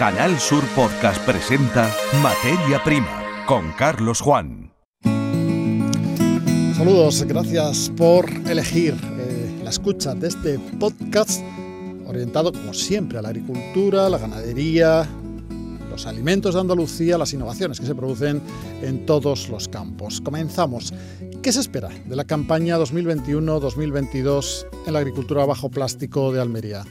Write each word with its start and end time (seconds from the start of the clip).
Canal 0.00 0.40
Sur 0.40 0.64
Podcast 0.74 1.22
presenta 1.26 1.94
Materia 2.22 2.82
Prima 2.82 3.22
con 3.46 3.70
Carlos 3.72 4.22
Juan. 4.22 4.72
Saludos, 6.74 7.22
gracias 7.24 7.92
por 7.98 8.24
elegir 8.48 8.94
eh, 8.94 9.60
la 9.62 9.68
escucha 9.68 10.14
de 10.14 10.28
este 10.28 10.58
podcast 10.78 11.42
orientado 12.06 12.50
como 12.50 12.72
siempre 12.72 13.18
a 13.18 13.22
la 13.22 13.28
agricultura, 13.28 14.08
la 14.08 14.16
ganadería, 14.16 15.06
los 15.90 16.06
alimentos 16.06 16.54
de 16.54 16.60
Andalucía, 16.62 17.18
las 17.18 17.34
innovaciones 17.34 17.78
que 17.78 17.84
se 17.84 17.94
producen 17.94 18.40
en 18.80 19.04
todos 19.04 19.50
los 19.50 19.68
campos. 19.68 20.22
Comenzamos. 20.22 20.94
¿Qué 21.42 21.52
se 21.52 21.60
espera 21.60 21.90
de 22.06 22.16
la 22.16 22.24
campaña 22.24 22.78
2021-2022 22.78 24.64
en 24.86 24.92
la 24.94 24.98
agricultura 24.98 25.44
bajo 25.44 25.68
plástico 25.68 26.32
de 26.32 26.40
Almería? 26.40 26.86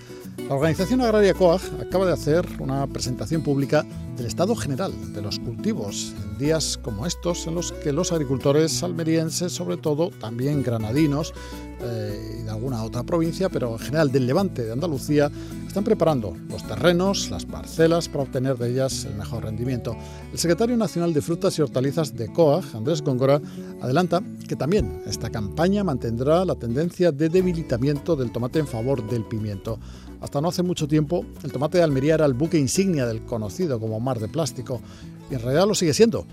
La 0.47 0.55
Organización 0.55 1.01
Agraria 1.01 1.33
COAG 1.33 1.61
acaba 1.81 2.05
de 2.05 2.13
hacer 2.13 2.45
una 2.59 2.87
presentación 2.87 3.43
pública 3.43 3.85
del 4.19 4.27
estado 4.27 4.53
general 4.53 4.91
de 5.13 5.21
los 5.21 5.39
cultivos 5.39 6.13
en 6.21 6.37
días 6.37 6.77
como 6.77 7.05
estos 7.05 7.47
en 7.47 7.55
los 7.55 7.71
que 7.71 7.93
los 7.93 8.11
agricultores 8.11 8.83
almerienses, 8.83 9.53
sobre 9.53 9.77
todo 9.77 10.09
también 10.09 10.61
granadinos 10.61 11.33
eh, 11.81 12.39
y 12.41 12.43
de 12.43 12.49
alguna 12.49 12.83
otra 12.83 13.03
provincia, 13.03 13.47
pero 13.47 13.71
en 13.71 13.79
general 13.79 14.11
del 14.11 14.27
levante 14.27 14.65
de 14.65 14.73
Andalucía, 14.73 15.31
están 15.65 15.85
preparando 15.85 16.35
los 16.49 16.67
terrenos, 16.67 17.29
las 17.29 17.45
parcelas 17.45 18.09
para 18.09 18.23
obtener 18.23 18.57
de 18.57 18.71
ellas 18.71 19.05
el 19.05 19.15
mejor 19.15 19.45
rendimiento. 19.45 19.95
El 20.33 20.37
secretario 20.37 20.75
nacional 20.75 21.13
de 21.13 21.21
Frutas 21.21 21.57
y 21.57 21.61
Hortalizas 21.61 22.13
de 22.13 22.27
COAG, 22.27 22.75
Andrés 22.75 23.01
Góngora, 23.01 23.39
adelanta 23.81 24.21
que 24.49 24.57
también 24.57 25.01
esta 25.07 25.29
campaña 25.29 25.85
mantendrá 25.85 26.43
la 26.43 26.55
tendencia 26.55 27.13
de 27.13 27.29
debilitamiento 27.29 28.17
del 28.17 28.33
tomate 28.33 28.59
en 28.59 28.67
favor 28.67 29.07
del 29.09 29.23
pimiento. 29.23 29.79
Hasta 30.21 30.41
no 30.41 30.49
hace 30.49 30.63
mucho 30.63 30.85
tiempo, 30.85 31.25
el 31.43 31.51
tomate 31.51 31.77
de 31.77 31.85
Almería 31.85 32.15
era 32.15 32.25
el 32.25 32.33
buque 32.33 32.57
insignia 32.57 33.05
del 33.05 33.23
conocido 33.23 33.79
como 33.79 34.01
mar 34.09 34.19
de 34.19 34.27
plástico, 34.27 34.81
y 35.29 35.35
en 35.35 35.41
realidad 35.41 35.67
lo 35.67 35.75
sigue 35.75 35.93
siendo. 35.93 36.25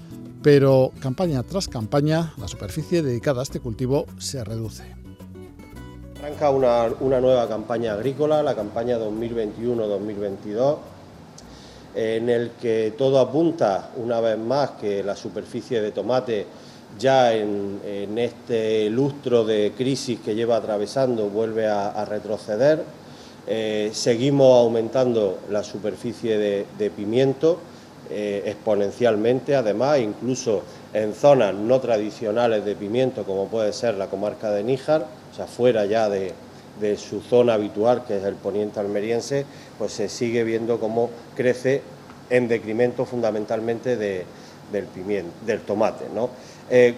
Pero 0.43 0.93
campaña 1.01 1.43
tras 1.43 1.69
campaña, 1.69 2.33
la 2.39 2.49
superficie 2.49 3.03
dedicada 3.03 3.41
a 3.41 3.43
este 3.43 3.61
cultivo 3.61 4.07
se 4.19 4.43
reduce. 4.45 4.85
Arranca 6.19 6.51
una, 6.51 6.87
una 7.01 7.21
nueva 7.21 7.47
campaña 7.49 7.93
agrícola, 7.93 8.43
la 8.43 8.55
campaña 8.55 8.99
2021-2022, 8.99 10.79
en 11.95 12.31
el 12.31 12.51
que 12.53 12.95
todo 12.97 13.19
apunta 13.21 13.91
una 13.97 14.21
vez 14.21 14.39
más 14.39 14.71
que 14.73 15.03
la 15.03 15.17
superficie 15.17 15.83
de 15.83 15.93
tomate 15.93 16.47
ya 16.99 17.35
en, 17.35 18.17
este 18.17 18.89
lustro 18.89 19.45
de 19.45 19.73
crisis 19.77 20.21
que 20.21 20.35
lleva 20.35 20.57
atravesando 20.57 21.29
vuelve 21.29 21.67
a 21.67 22.05
retroceder 22.07 22.83
eh, 23.49 23.91
seguimos 23.93 24.59
aumentando 24.59 25.39
la 25.51 25.63
superficie 25.63 26.37
de, 26.37 26.91
pimiento 26.91 27.59
eh, 28.11 28.43
exponencialmente, 28.47 29.55
además, 29.55 30.01
incluso 30.01 30.63
en 30.93 31.15
zonas 31.15 31.55
no 31.55 31.81
tradicionales 31.81 32.65
de 32.65 32.75
pimiento, 32.75 33.23
como 33.25 33.47
puede 33.47 33.73
ser 33.73 33.95
la 33.95 34.09
comarca 34.09 34.51
de 34.51 34.65
Níjar, 34.65 35.07
o 35.33 35.35
sea, 35.35 35.47
fuera 35.47 35.87
ya 35.87 36.09
de, 36.09 36.33
su 36.97 37.21
zona 37.21 37.55
habitual, 37.55 38.05
que 38.05 38.19
es 38.19 38.25
el 38.25 38.35
poniente 38.35 38.81
almeriense, 38.81 39.47
pues 39.79 39.93
se 39.93 40.09
sigue 40.09 40.45
viendo 40.45 40.79
cómo 40.79 41.11
crece 41.35 41.83
en 42.29 42.49
decremento 42.49 43.07
fundamentalmente 43.07 43.97
del, 43.97 44.85
pimiento, 44.93 45.33
del 45.47 45.61
tomate. 45.61 46.05
Eh, 46.69 46.95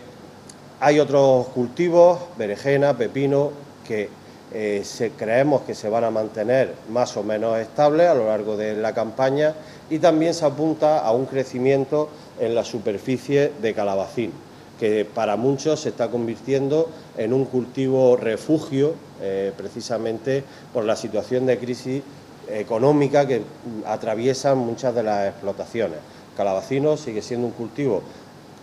hay 0.80 0.98
otros 0.98 1.48
cultivos, 1.48 2.18
berenjena, 2.36 2.96
pepino, 2.96 3.52
que 3.86 4.08
eh, 4.52 4.82
creemos 5.16 5.62
que 5.62 5.74
se 5.74 5.88
van 5.88 6.04
a 6.04 6.10
mantener 6.10 6.74
más 6.90 7.16
o 7.16 7.22
menos 7.22 7.58
estables 7.58 8.08
a 8.08 8.14
lo 8.14 8.28
largo 8.28 8.56
de 8.56 8.74
la 8.74 8.94
campaña 8.94 9.54
y 9.90 9.98
también 9.98 10.34
se 10.34 10.44
apunta 10.44 11.00
a 11.00 11.12
un 11.12 11.26
crecimiento 11.26 12.08
en 12.40 12.54
la 12.54 12.64
superficie 12.64 13.52
de 13.60 13.74
calabacín, 13.74 14.32
que 14.80 15.04
para 15.04 15.36
muchos 15.36 15.80
se 15.80 15.90
está 15.90 16.08
convirtiendo 16.08 16.88
en 17.16 17.32
un 17.32 17.44
cultivo 17.44 18.16
refugio 18.16 18.94
eh, 19.20 19.52
precisamente 19.56 20.44
por 20.72 20.84
la 20.84 20.96
situación 20.96 21.46
de 21.46 21.58
crisis 21.58 22.02
económica 22.48 23.26
que 23.26 23.42
atraviesan 23.86 24.56
muchas 24.56 24.94
de 24.94 25.02
las 25.02 25.28
explotaciones. 25.28 25.98
Calabacino 26.36 26.96
sigue 26.96 27.20
siendo 27.20 27.48
un 27.48 27.52
cultivo 27.52 28.02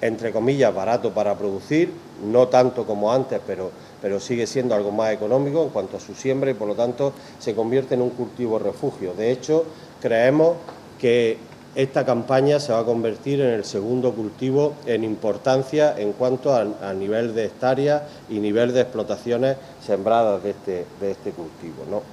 entre 0.01 0.31
comillas 0.31 0.73
barato 0.73 1.11
para 1.11 1.35
producir, 1.35 1.91
no 2.23 2.47
tanto 2.47 2.85
como 2.85 3.11
antes, 3.11 3.39
pero 3.45 3.71
pero 4.05 4.19
sigue 4.19 4.45
siendo 4.45 4.75
algo 4.75 4.91
más 4.91 5.11
económico 5.11 5.63
en 5.63 5.69
cuanto 5.69 5.97
a 5.97 5.99
su 5.99 6.13
siembra 6.13 6.51
y 6.51 6.53
por 6.53 6.67
lo 6.67 6.75
tanto 6.75 7.11
se 7.39 7.55
convierte 7.55 7.95
en 7.95 8.03
un 8.03 8.11
cultivo 8.11 8.59
refugio. 8.59 9.15
De 9.15 9.31
hecho, 9.31 9.65
creemos 9.99 10.57
que 10.99 11.39
esta 11.73 12.05
campaña 12.05 12.59
se 12.59 12.71
va 12.71 12.81
a 12.81 12.85
convertir 12.85 13.41
en 13.41 13.49
el 13.49 13.65
segundo 13.65 14.13
cultivo 14.13 14.75
en 14.85 15.03
importancia 15.03 15.97
en 15.97 16.13
cuanto 16.13 16.53
a, 16.53 16.93
nivel 16.93 17.33
de 17.33 17.45
hectáreas 17.45 18.03
y 18.29 18.37
nivel 18.37 18.75
de 18.75 18.81
explotaciones 18.81 19.57
sembradas 19.83 20.43
de 20.43 20.51
este, 20.51 20.85
de 21.01 21.09
este 21.09 21.31
cultivo. 21.31 21.83
¿no? 21.89 22.03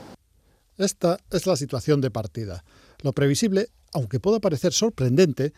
Esta 0.82 1.18
es 1.30 1.46
la 1.46 1.56
situación 1.56 2.00
de 2.00 2.10
partida. 2.10 2.64
Lo 3.02 3.12
previsible, 3.12 3.68
aunque 3.92 4.18
pueda 4.18 4.40
parecer 4.40 4.72
sorprendente, 4.72 5.52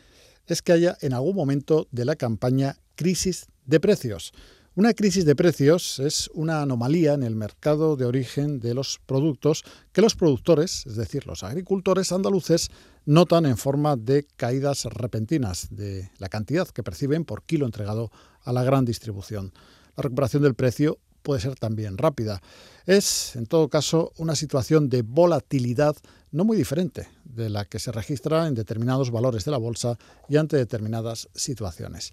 es 0.48 0.62
que 0.62 0.72
haya 0.72 0.98
en 1.00 1.12
algún 1.12 1.36
momento 1.36 1.86
de 1.92 2.04
la 2.04 2.16
campaña 2.16 2.74
crisis 2.96 3.46
de 3.66 3.78
precios. 3.78 4.32
Una 4.76 4.92
crisis 4.92 5.24
de 5.24 5.36
precios 5.36 6.00
es 6.00 6.28
una 6.34 6.60
anomalía 6.60 7.14
en 7.14 7.22
el 7.22 7.36
mercado 7.36 7.94
de 7.94 8.06
origen 8.06 8.58
de 8.58 8.74
los 8.74 8.98
productos 9.06 9.62
que 9.92 10.02
los 10.02 10.16
productores, 10.16 10.84
es 10.86 10.96
decir, 10.96 11.28
los 11.28 11.44
agricultores 11.44 12.10
andaluces, 12.10 12.72
notan 13.06 13.46
en 13.46 13.56
forma 13.56 13.94
de 13.94 14.26
caídas 14.36 14.86
repentinas 14.86 15.68
de 15.70 16.10
la 16.18 16.28
cantidad 16.28 16.66
que 16.66 16.82
perciben 16.82 17.24
por 17.24 17.44
kilo 17.44 17.66
entregado 17.66 18.10
a 18.42 18.52
la 18.52 18.64
gran 18.64 18.84
distribución. 18.84 19.52
La 19.96 20.02
recuperación 20.02 20.42
del 20.42 20.56
precio 20.56 20.98
puede 21.22 21.40
ser 21.40 21.54
también 21.54 21.96
rápida. 21.96 22.42
Es, 22.84 23.36
en 23.36 23.46
todo 23.46 23.68
caso, 23.68 24.12
una 24.18 24.34
situación 24.34 24.88
de 24.88 25.02
volatilidad 25.02 25.94
no 26.32 26.44
muy 26.44 26.56
diferente 26.56 27.06
de 27.22 27.48
la 27.48 27.64
que 27.64 27.78
se 27.78 27.92
registra 27.92 28.48
en 28.48 28.56
determinados 28.56 29.12
valores 29.12 29.44
de 29.44 29.52
la 29.52 29.58
bolsa 29.58 29.96
y 30.28 30.36
ante 30.36 30.56
determinadas 30.56 31.28
situaciones. 31.32 32.10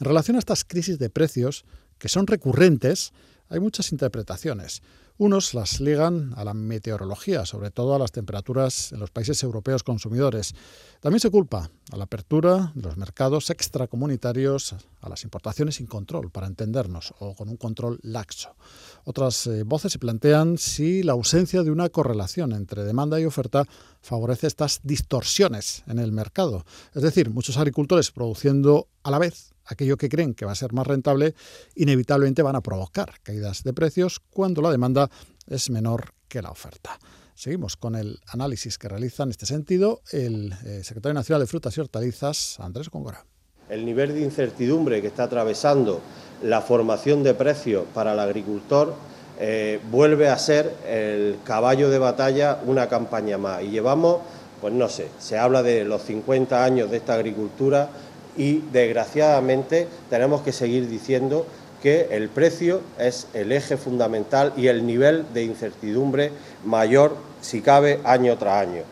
En 0.00 0.06
relación 0.06 0.34
a 0.34 0.40
estas 0.40 0.64
crisis 0.64 0.98
de 0.98 1.10
precios, 1.10 1.64
que 2.02 2.08
son 2.08 2.26
recurrentes, 2.26 3.12
hay 3.48 3.60
muchas 3.60 3.92
interpretaciones. 3.92 4.82
Unos 5.18 5.54
las 5.54 5.80
ligan 5.80 6.34
a 6.36 6.42
la 6.42 6.52
meteorología, 6.52 7.46
sobre 7.46 7.70
todo 7.70 7.94
a 7.94 7.98
las 8.00 8.10
temperaturas 8.10 8.90
en 8.90 8.98
los 8.98 9.12
países 9.12 9.40
europeos 9.44 9.84
consumidores. 9.84 10.52
También 10.98 11.20
se 11.20 11.30
culpa 11.30 11.70
a 11.92 11.96
la 11.96 12.04
apertura 12.04 12.72
de 12.74 12.82
los 12.82 12.96
mercados 12.96 13.50
extracomunitarios, 13.50 14.74
a 15.00 15.08
las 15.08 15.22
importaciones 15.22 15.76
sin 15.76 15.86
control, 15.86 16.32
para 16.32 16.48
entendernos, 16.48 17.14
o 17.20 17.36
con 17.36 17.48
un 17.48 17.56
control 17.56 18.00
laxo. 18.02 18.56
Otras 19.04 19.46
eh, 19.46 19.62
voces 19.62 19.92
se 19.92 20.00
plantean 20.00 20.58
si 20.58 21.04
la 21.04 21.12
ausencia 21.12 21.62
de 21.62 21.70
una 21.70 21.88
correlación 21.88 22.50
entre 22.50 22.82
demanda 22.82 23.20
y 23.20 23.26
oferta 23.26 23.64
favorece 24.00 24.48
estas 24.48 24.80
distorsiones 24.82 25.84
en 25.86 26.00
el 26.00 26.10
mercado. 26.10 26.64
Es 26.96 27.02
decir, 27.02 27.30
muchos 27.30 27.58
agricultores 27.58 28.10
produciendo 28.10 28.88
a 29.04 29.12
la 29.12 29.20
vez 29.20 29.51
aquello 29.64 29.96
que 29.96 30.08
creen 30.08 30.34
que 30.34 30.44
va 30.44 30.52
a 30.52 30.56
ser 30.56 30.72
más 30.72 30.86
rentable, 30.86 31.34
inevitablemente 31.74 32.42
van 32.42 32.56
a 32.56 32.60
provocar 32.60 33.14
caídas 33.22 33.62
de 33.62 33.72
precios 33.72 34.20
cuando 34.30 34.62
la 34.62 34.70
demanda 34.70 35.10
es 35.46 35.70
menor 35.70 36.14
que 36.28 36.42
la 36.42 36.50
oferta. 36.50 36.98
Seguimos 37.34 37.76
con 37.76 37.94
el 37.94 38.20
análisis 38.28 38.78
que 38.78 38.88
realiza 38.88 39.22
en 39.22 39.30
este 39.30 39.46
sentido 39.46 40.02
el 40.12 40.54
eh, 40.64 40.84
secretario 40.84 41.14
nacional 41.14 41.40
de 41.40 41.46
Frutas 41.46 41.76
y 41.76 41.80
Hortalizas, 41.80 42.60
Andrés 42.60 42.88
Góngora. 42.88 43.24
El 43.68 43.84
nivel 43.86 44.14
de 44.14 44.20
incertidumbre 44.20 45.00
que 45.00 45.08
está 45.08 45.24
atravesando 45.24 46.00
la 46.42 46.60
formación 46.60 47.22
de 47.22 47.34
precios 47.34 47.84
para 47.94 48.12
el 48.12 48.18
agricultor 48.18 48.94
eh, 49.40 49.80
vuelve 49.90 50.28
a 50.28 50.38
ser 50.38 50.72
el 50.86 51.38
caballo 51.42 51.88
de 51.88 51.98
batalla 51.98 52.60
una 52.66 52.88
campaña 52.88 53.38
más. 53.38 53.62
Y 53.62 53.70
llevamos, 53.70 54.18
pues 54.60 54.74
no 54.74 54.88
sé, 54.88 55.08
se 55.18 55.38
habla 55.38 55.62
de 55.62 55.84
los 55.84 56.02
50 56.02 56.62
años 56.62 56.90
de 56.90 56.98
esta 56.98 57.14
agricultura 57.14 57.88
y 58.36 58.58
desgraciadamente 58.72 59.88
tenemos 60.10 60.42
que 60.42 60.52
seguir 60.52 60.88
diciendo 60.88 61.46
que 61.82 62.08
el 62.12 62.28
precio 62.28 62.80
es 62.98 63.26
el 63.34 63.50
eje 63.52 63.76
fundamental 63.76 64.52
y 64.56 64.68
el 64.68 64.86
nivel 64.86 65.24
de 65.34 65.44
incertidumbre 65.44 66.30
mayor, 66.64 67.16
si 67.40 67.60
cabe, 67.60 68.00
año 68.04 68.38
tras 68.38 68.68
año. 68.68 68.82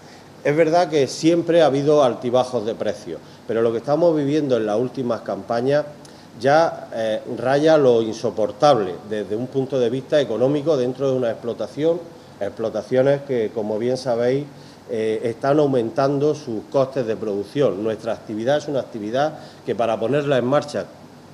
Es 0.43 0.57
verdad 0.57 0.89
que 0.89 1.07
siempre 1.07 1.63
ha 1.63 1.67
habido 1.67 2.03
altibajos 2.03 2.67
de 2.67 2.75
precio, 2.75 3.19
pero 3.47 3.63
lo 3.63 3.71
que 3.73 3.79
estamos 3.79 4.17
viviendo 4.17 4.57
en 4.57 4.67
las 4.67 4.79
últimas 4.79 5.21
campañas 5.21 5.85
ya 6.41 6.89
eh, 6.95 7.21
raya 7.37 7.77
lo 7.77 8.03
insoportable 8.03 8.95
desde 9.09 9.37
un 9.37 9.47
punto 9.47 9.79
de 9.79 9.91
vista 9.91 10.21
económico 10.21 10.77
dentro 10.77 11.11
de 11.11 11.17
una 11.17 11.31
explotación, 11.31 12.01
explotaciones 12.41 13.23
que, 13.23 13.51
como 13.55 13.79
bien 13.79 13.97
sabéis, 13.97 14.47
eh, 14.91 15.21
están 15.25 15.59
aumentando 15.59 16.35
sus 16.35 16.65
costes 16.65 17.07
de 17.07 17.17
producción. 17.17 17.83
Nuestra 17.83 18.13
actividad 18.13 18.59
es 18.59 18.69
una 18.69 18.81
actividad 18.81 19.39
que 19.65 19.75
para 19.75 19.99
ponerla 19.99 20.39
en 20.39 20.47
marcha 20.47 20.87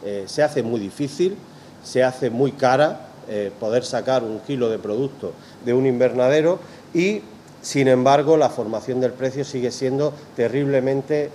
eh, 0.04 0.24
se 0.26 0.42
hace 0.42 0.62
muy 0.62 0.78
difícil, 0.78 1.36
se 1.82 2.04
hace 2.04 2.30
muy 2.30 2.52
cara 2.52 3.08
eh, 3.28 3.50
poder 3.58 3.84
sacar 3.84 4.22
un 4.22 4.40
kilo 4.40 4.68
de 4.68 4.78
producto 4.78 5.32
de 5.64 5.74
un 5.74 5.86
invernadero 5.86 6.58
y 6.92 7.22
sin 7.66 7.88
embargo, 7.88 8.36
la 8.36 8.48
formación 8.48 9.00
del 9.00 9.10
precio 9.10 9.44
sigue 9.44 9.72
siendo 9.72 10.12
terriblemente 10.36 11.32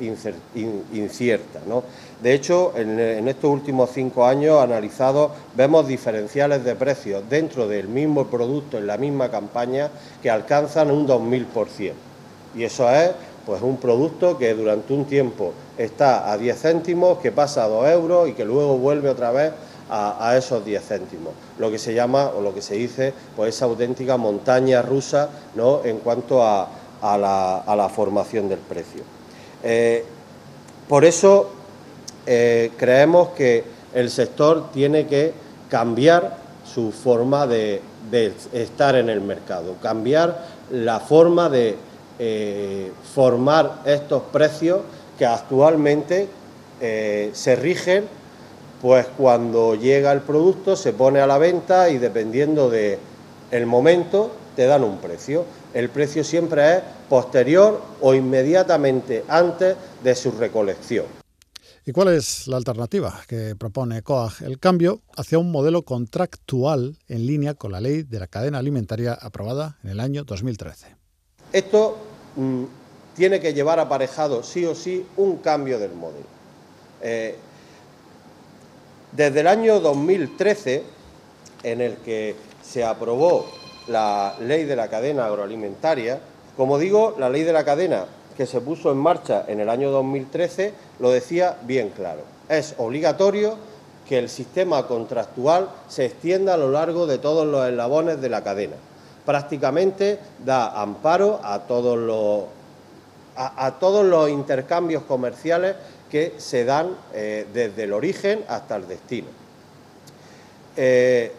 incierta. 0.93 1.59
De 2.23 2.33
hecho, 2.33 2.71
en, 2.77 3.27
estos 3.27 3.51
últimos 3.51 3.89
cinco 3.89 4.25
años 4.25 4.63
analizados, 4.63 5.31
vemos 5.57 5.89
diferenciales 5.89 6.63
de 6.63 6.75
precios 6.75 7.21
dentro 7.29 7.67
del 7.67 7.89
mismo 7.89 8.27
producto, 8.27 8.77
en 8.77 8.87
la 8.87 8.95
misma 8.95 9.29
campaña, 9.29 9.89
que 10.23 10.29
alcanzan 10.29 10.89
un 10.89 11.05
2.000%. 11.05 11.91
Y 12.55 12.63
eso 12.63 12.89
es 12.89 13.11
pues 13.45 13.61
un 13.61 13.77
producto 13.77 14.37
que 14.37 14.53
durante 14.53 14.93
un 14.93 15.05
tiempo 15.05 15.53
está 15.77 16.31
a 16.31 16.37
10 16.37 16.61
céntimos, 16.61 17.17
que 17.19 17.31
pasa 17.31 17.63
a 17.63 17.67
2 17.67 17.89
euros 17.89 18.29
y 18.29 18.33
que 18.33 18.45
luego 18.45 18.77
vuelve 18.77 19.09
otra 19.09 19.31
vez 19.31 19.51
a, 19.89 20.37
esos 20.37 20.63
10 20.63 20.83
céntimos, 20.83 21.33
lo 21.59 21.69
que 21.69 21.77
se 21.77 21.93
llama 21.93 22.31
o 22.37 22.41
lo 22.41 22.53
que 22.53 22.61
se 22.61 22.75
dice 22.75 23.13
pues 23.35 23.55
esa 23.55 23.65
auténtica 23.65 24.15
montaña 24.15 24.81
rusa 24.81 25.27
¿no? 25.55 25.83
en 25.83 25.97
cuanto 25.97 26.41
a, 26.41 26.69
la, 27.01 27.91
formación 27.93 28.47
del 28.47 28.59
precio. 28.59 29.01
Eh, 29.63 30.05
por 30.87 31.03
eso 31.03 31.49
eh, 32.25 32.71
creemos 32.77 33.29
que 33.29 33.65
el 33.93 34.09
sector 34.09 34.71
tiene 34.71 35.07
que 35.07 35.33
cambiar 35.69 36.37
su 36.63 36.91
forma 36.91 37.47
de, 37.47 37.81
estar 38.53 38.95
en 38.95 39.09
el 39.09 39.21
mercado, 39.21 39.75
cambiar 39.81 40.45
la 40.71 40.99
forma 40.99 41.49
de 41.49 41.75
eh, 42.19 42.91
formar 43.13 43.81
estos 43.85 44.23
precios 44.31 44.81
que 45.17 45.25
actualmente 45.25 46.27
se 46.81 47.55
rigen 47.57 48.05
pues 48.81 49.05
cuando 49.15 49.75
llega 49.75 50.11
el 50.11 50.21
producto 50.21 50.75
se 50.75 50.93
pone 50.93 51.19
a 51.19 51.27
la 51.27 51.37
venta 51.37 51.89
y 51.89 51.99
dependiendo 51.99 52.69
del 52.69 52.97
el 53.51 53.65
momento 53.67 54.31
te 54.55 54.65
dan 54.65 54.83
un 54.83 54.97
precio. 54.97 55.45
El 55.73 55.89
precio 55.89 56.23
siempre 56.23 56.77
es 56.77 56.83
posterior 57.07 57.81
o 58.01 58.13
inmediatamente 58.13 59.23
antes 59.27 59.75
de 60.03 60.15
su 60.15 60.31
recolección. 60.31 61.05
¿Y 61.85 61.91
cuál 61.93 62.09
es 62.09 62.47
la 62.47 62.57
alternativa 62.57 63.21
que 63.27 63.55
propone 63.55 64.03
COAG? 64.03 64.43
El 64.43 64.59
cambio 64.59 65.01
hacia 65.15 65.39
un 65.39 65.51
modelo 65.51 65.83
contractual 65.83 66.97
en 67.07 67.25
línea 67.25 67.53
con 67.55 67.71
la 67.71 67.81
ley 67.81 68.03
de 68.03 68.19
la 68.19 68.27
cadena 68.27 68.59
alimentaria 68.59 69.13
aprobada 69.13 69.77
en 69.83 69.89
el 69.91 69.99
año 69.99 70.23
2013. 70.23 71.00
Esto 71.51 71.97
mm, 72.35 72.63
tiene 73.15 73.39
que 73.39 73.53
llevar 73.53 73.79
aparejado 73.79 74.43
sí 74.43 74.65
o 74.65 74.75
sí 74.75 75.05
un 75.17 75.37
cambio 75.37 75.79
del 75.79 75.93
modelo. 75.93 76.25
Eh, 77.01 77.35
desde 79.11 79.41
el 79.41 79.47
año 79.47 79.79
2013, 79.79 80.83
en 81.63 81.81
el 81.81 81.97
que 81.97 82.35
se 82.63 82.83
aprobó 82.83 83.45
la 83.87 84.35
ley 84.39 84.63
de 84.63 84.75
la 84.75 84.87
cadena 84.87 85.25
agroalimentaria, 85.25 86.19
como 86.55 86.77
digo, 86.77 87.15
la 87.19 87.29
ley 87.29 87.43
de 87.43 87.53
la 87.53 87.65
cadena 87.65 88.05
que 88.37 88.45
se 88.45 88.61
puso 88.61 88.91
en 88.91 88.97
marcha 88.97 89.45
en 89.47 89.59
el 89.59 89.69
año 89.69 89.91
2013 89.91 90.73
lo 90.99 91.11
decía 91.11 91.57
bien 91.63 91.89
claro. 91.89 92.21
Es 92.47 92.75
obligatorio 92.77 93.55
que 94.07 94.17
el 94.17 94.29
sistema 94.29 94.87
contractual 94.87 95.69
se 95.87 96.05
extienda 96.05 96.53
a 96.53 96.57
lo 96.57 96.71
largo 96.71 97.07
de 97.07 97.17
todos 97.17 97.45
los 97.45 97.67
eslabones 97.67 98.21
de 98.21 98.29
la 98.29 98.43
cadena. 98.43 98.75
Prácticamente 99.25 100.19
da 100.43 100.81
amparo 100.81 101.39
a 101.43 101.59
todos 101.59 101.97
los, 101.97 102.43
a 103.35 103.71
todos 103.79 104.05
los 104.05 104.29
intercambios 104.29 105.03
comerciales 105.03 105.75
que 106.09 106.33
se 106.37 106.65
dan 106.65 106.95
eh, 107.13 107.47
desde 107.53 107.83
el 107.83 107.93
origen 107.93 108.43
hasta 108.47 108.75
el 108.75 108.87
destino. 108.87 109.27
Eh, 110.75 111.31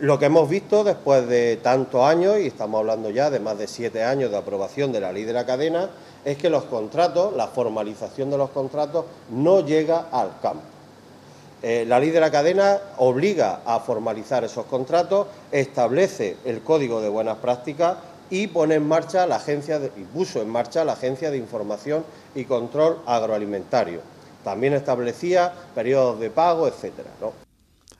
lo 0.00 0.18
que 0.18 0.26
hemos 0.26 0.48
visto 0.48 0.84
después 0.84 1.26
de 1.26 1.56
tantos 1.56 2.04
años, 2.04 2.38
y 2.38 2.46
estamos 2.46 2.78
hablando 2.78 3.10
ya 3.10 3.30
de 3.30 3.40
más 3.40 3.58
de 3.58 3.66
siete 3.66 4.04
años 4.04 4.30
de 4.30 4.36
aprobación 4.36 4.92
de 4.92 5.00
la 5.00 5.12
ley 5.12 5.24
de 5.24 5.32
la 5.32 5.44
cadena, 5.44 5.90
es 6.24 6.36
que 6.36 6.50
los 6.50 6.64
contratos, 6.64 7.34
la 7.34 7.48
formalización 7.48 8.30
de 8.30 8.38
los 8.38 8.50
contratos, 8.50 9.06
no 9.30 9.64
llega 9.64 10.06
al 10.12 10.38
campo. 10.40 10.77
Eh, 11.62 11.84
la 11.86 11.98
ley 11.98 12.10
de 12.10 12.20
la 12.20 12.30
cadena 12.30 12.78
obliga 12.98 13.62
a 13.66 13.80
formalizar 13.80 14.44
esos 14.44 14.66
contratos, 14.66 15.26
establece 15.50 16.36
el 16.44 16.60
código 16.62 17.00
de 17.00 17.08
buenas 17.08 17.38
prácticas 17.38 17.98
y 18.30 18.46
pone 18.46 18.76
en 18.76 18.86
marcha 18.86 19.26
la 19.26 19.36
agencia 19.36 19.80
y 19.96 20.02
puso 20.02 20.40
en 20.40 20.48
marcha 20.48 20.84
la 20.84 20.92
agencia 20.92 21.30
de 21.30 21.38
información 21.38 22.04
y 22.34 22.44
control 22.44 23.00
agroalimentario 23.06 24.00
también 24.48 24.72
establecía 24.72 25.52
periodos 25.74 26.20
de 26.20 26.30
pago, 26.30 26.66
etcétera. 26.68 27.10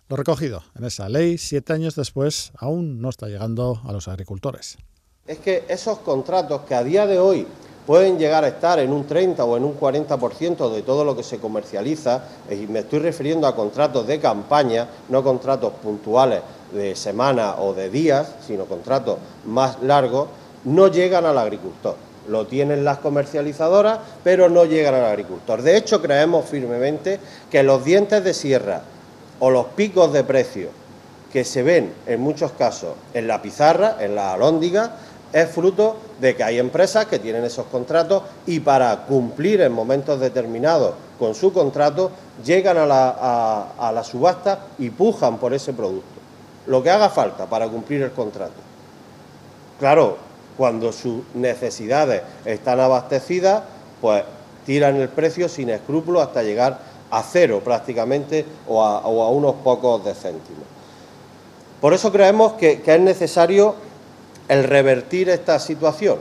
Lo 0.09 0.17
recogido 0.17 0.63
en 0.79 0.85
esa 0.85 1.09
ley, 1.11 1.37
siete 1.37 1.75
años 1.75 1.95
después, 1.95 2.53
aún 2.57 3.03
no 3.03 3.11
está 3.11 3.27
llegando 3.27 3.83
a 3.85 3.93
los 3.93 4.09
agricultores. 4.09 4.79
Es 5.27 5.39
que 5.41 5.65
esos 5.69 5.99
contratos 5.99 6.63
que 6.63 6.75
a 6.75 6.83
día 6.83 7.07
de 7.07 7.19
hoy 7.19 7.47
pueden 7.88 8.19
llegar 8.19 8.44
a 8.44 8.49
estar 8.49 8.79
en 8.81 8.93
un 8.93 9.06
30 9.06 9.43
o 9.46 9.56
en 9.56 9.64
un 9.64 9.81
40% 9.81 10.70
de 10.70 10.82
todo 10.82 11.06
lo 11.06 11.17
que 11.17 11.23
se 11.23 11.38
comercializa, 11.38 12.23
y 12.50 12.67
me 12.67 12.81
estoy 12.81 12.99
refiriendo 12.99 13.46
a 13.46 13.56
contratos 13.56 14.06
de 14.06 14.20
campaña, 14.20 14.87
no 15.08 15.25
contratos 15.25 15.73
puntuales 15.82 16.43
de 16.70 16.94
semana 16.94 17.55
o 17.58 17.73
de 17.73 17.88
días, 17.88 18.35
sino 18.46 18.67
contratos 18.67 19.17
más 19.46 19.81
largos, 19.81 20.29
no 20.64 20.88
llegan 20.88 21.25
al 21.25 21.38
agricultor 21.38 21.96
lo 22.29 22.46
tienen 22.46 22.85
las 22.85 22.99
comercializadoras, 22.99 24.00
pero 24.23 24.50
no 24.50 24.67
llegan 24.67 24.94
al 24.94 25.06
agricultor. 25.06 25.62
De 25.62 25.79
hecho, 25.79 26.02
creemos 26.02 26.44
firmemente 26.44 27.19
que 27.50 27.62
los 27.62 27.87
dientes 27.87 28.23
de 28.23 28.35
sierra 28.35 28.82
o 29.40 29.49
los 29.49 29.64
picos 29.69 30.12
de 30.12 30.25
precio 30.25 30.69
que 31.32 31.43
se 31.43 31.62
ven 31.62 31.94
en 32.06 32.20
muchos 32.20 32.52
casos 32.52 32.90
en 33.14 33.29
la 33.29 33.40
pizarra, 33.40 33.96
en 34.00 34.14
la 34.14 34.35
alóndiga, 34.35 34.96
es 35.32 35.49
fruto 35.49 35.96
de 36.20 36.35
que 36.35 36.44
hay 36.44 36.59
empresas 36.59 37.06
que 37.06 37.19
tienen 37.19 37.44
esos 37.44 37.67
contratos 37.67 38.23
y 38.47 38.61
para 38.61 39.05
cumplir 39.06 39.61
en 39.61 39.73
momentos 39.73 40.19
determinados 40.20 40.94
con 41.19 41.35
su 41.35 41.53
contrato 41.53 42.11
llegan 42.44 42.76
a 42.79 42.87
la, 42.87 43.69
a 43.79 43.93
la 43.93 44.05
subasta 44.05 44.67
y 44.79 44.91
pujan 44.91 45.38
por 45.38 45.55
ese 45.55 45.73
producto. 45.73 46.19
Lo 46.67 46.82
que 46.82 46.91
haga 46.91 47.09
falta 47.09 47.47
para 47.47 47.69
cumplir 47.69 48.03
el 48.03 48.12
contrato. 48.12 48.61
Claro, 49.79 50.17
cuando 50.56 50.93
sus 50.93 51.23
necesidades 51.35 52.23
están 52.44 52.81
abastecidas, 52.81 53.62
pues 54.00 54.25
tiran 54.67 54.97
el 54.97 55.09
precio 55.09 55.49
sin 55.49 55.71
escrúpulos 55.71 56.23
hasta 56.23 56.43
llegar 56.43 56.79
a 57.11 57.23
cero 57.23 57.62
prácticamente 57.64 58.44
o 58.67 58.85
a, 58.85 59.31
unos 59.31 59.55
pocos 59.64 60.05
de 60.05 60.14
céntimos. 60.14 60.64
Por 61.81 61.94
eso 61.94 62.12
creemos 62.12 62.55
que, 62.55 62.82
es 62.85 63.00
necesario 63.00 63.75
el 64.49 64.65
revertir 64.65 65.29
esta 65.29 65.59
situación, 65.59 66.19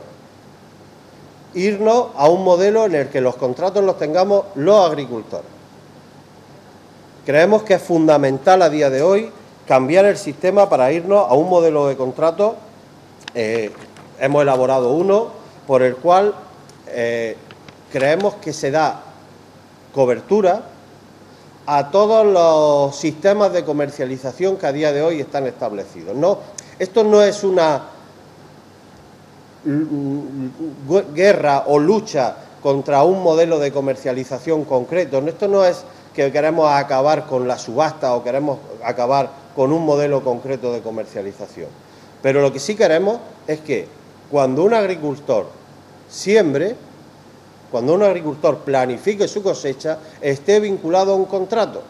irnos 1.53 2.07
a 2.15 2.29
un 2.29 2.43
modelo 2.43 2.85
en 2.85 2.95
el 2.95 3.09
que 3.09 3.21
los 3.21 3.35
contratos 3.35 3.83
los 3.83 3.97
tengamos 3.97 4.45
los 4.55 4.85
agricultores. 4.89 5.47
Creemos 7.25 7.63
que 7.63 7.75
es 7.75 7.81
fundamental 7.81 8.61
a 8.61 8.69
día 8.69 8.89
de 8.89 9.01
hoy 9.01 9.31
cambiar 9.67 10.05
el 10.05 10.17
sistema 10.17 10.69
para 10.69 10.91
irnos 10.91 11.29
a 11.29 11.33
un 11.33 11.49
modelo 11.49 11.87
de 11.87 11.97
contrato 11.97 12.55
eh, 13.33 13.71
hemos 14.19 14.41
elaborado 14.41 14.93
uno 14.93 15.27
por 15.67 15.83
el 15.83 15.95
cual 15.97 16.33
eh, 16.87 17.35
creemos 17.91 18.35
que 18.35 18.53
se 18.53 18.71
da 18.71 19.01
cobertura 19.93 20.63
a 21.65 21.91
todos 21.91 22.25
los 22.25 22.95
sistemas 22.95 23.51
de 23.51 23.65
comercialización 23.65 24.57
que 24.57 24.65
a 24.65 24.71
día 24.71 24.93
de 24.93 25.01
hoy 25.01 25.19
están 25.19 25.45
establecidos. 25.45 26.15
No, 26.15 26.39
esto 26.79 27.03
no 27.03 27.21
es 27.21 27.43
una 27.43 27.83
guerra 31.13 31.63
o 31.67 31.79
lucha 31.79 32.35
contra 32.61 33.03
un 33.03 33.23
modelo 33.23 33.59
de 33.59 33.71
comercialización 33.71 34.65
concreto. 34.65 35.19
Esto 35.19 35.47
no 35.47 35.65
es 35.65 35.83
que 36.13 36.31
queremos 36.31 36.69
acabar 36.71 37.25
con 37.27 37.47
la 37.47 37.57
subasta 37.57 38.15
o 38.15 38.23
queremos 38.23 38.59
acabar 38.83 39.29
con 39.55 39.71
un 39.71 39.85
modelo 39.85 40.23
concreto 40.23 40.73
de 40.73 40.81
comercialización. 40.81 41.67
Pero 42.21 42.41
lo 42.41 42.51
que 42.51 42.59
sí 42.59 42.75
queremos 42.75 43.19
es 43.47 43.59
que 43.61 43.87
cuando 44.29 44.63
un 44.63 44.73
agricultor 44.73 45.47
siembre, 46.09 46.75
cuando 47.71 47.93
un 47.93 48.03
agricultor 48.03 48.59
planifique 48.59 49.27
su 49.27 49.43
cosecha, 49.43 49.99
esté 50.21 50.59
vinculado 50.59 51.13
a 51.13 51.15
un 51.15 51.25
contrato. 51.25 51.83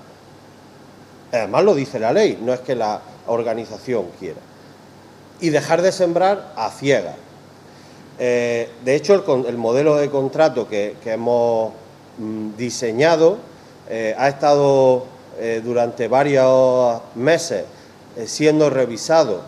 Además 1.32 1.64
lo 1.64 1.76
dice 1.76 2.00
la 2.00 2.14
ley, 2.14 2.40
no 2.42 2.54
es 2.54 2.62
que 2.62 2.76
la 2.76 3.02
organización 3.28 4.06
quiera. 4.20 4.40
Y 5.40 5.50
dejar 5.50 5.82
de 5.82 5.92
sembrar 5.92 6.54
a 6.56 6.72
ciegas. 6.72 7.16
Eh, 8.20 8.70
de 8.84 8.96
hecho, 8.96 9.14
el, 9.48 9.58
modelo 9.58 9.96
de 9.96 10.10
contrato 10.10 10.68
que, 10.68 10.96
hemos 11.06 11.72
mm, 12.18 12.56
diseñado 12.58 13.38
eh, 13.90 14.16
ha 14.18 14.28
estado 14.28 15.06
eh, 15.40 15.62
durante 15.64 16.08
varios 16.08 17.00
meses 17.16 17.66
siendo 18.26 18.72
revisado 18.72 19.42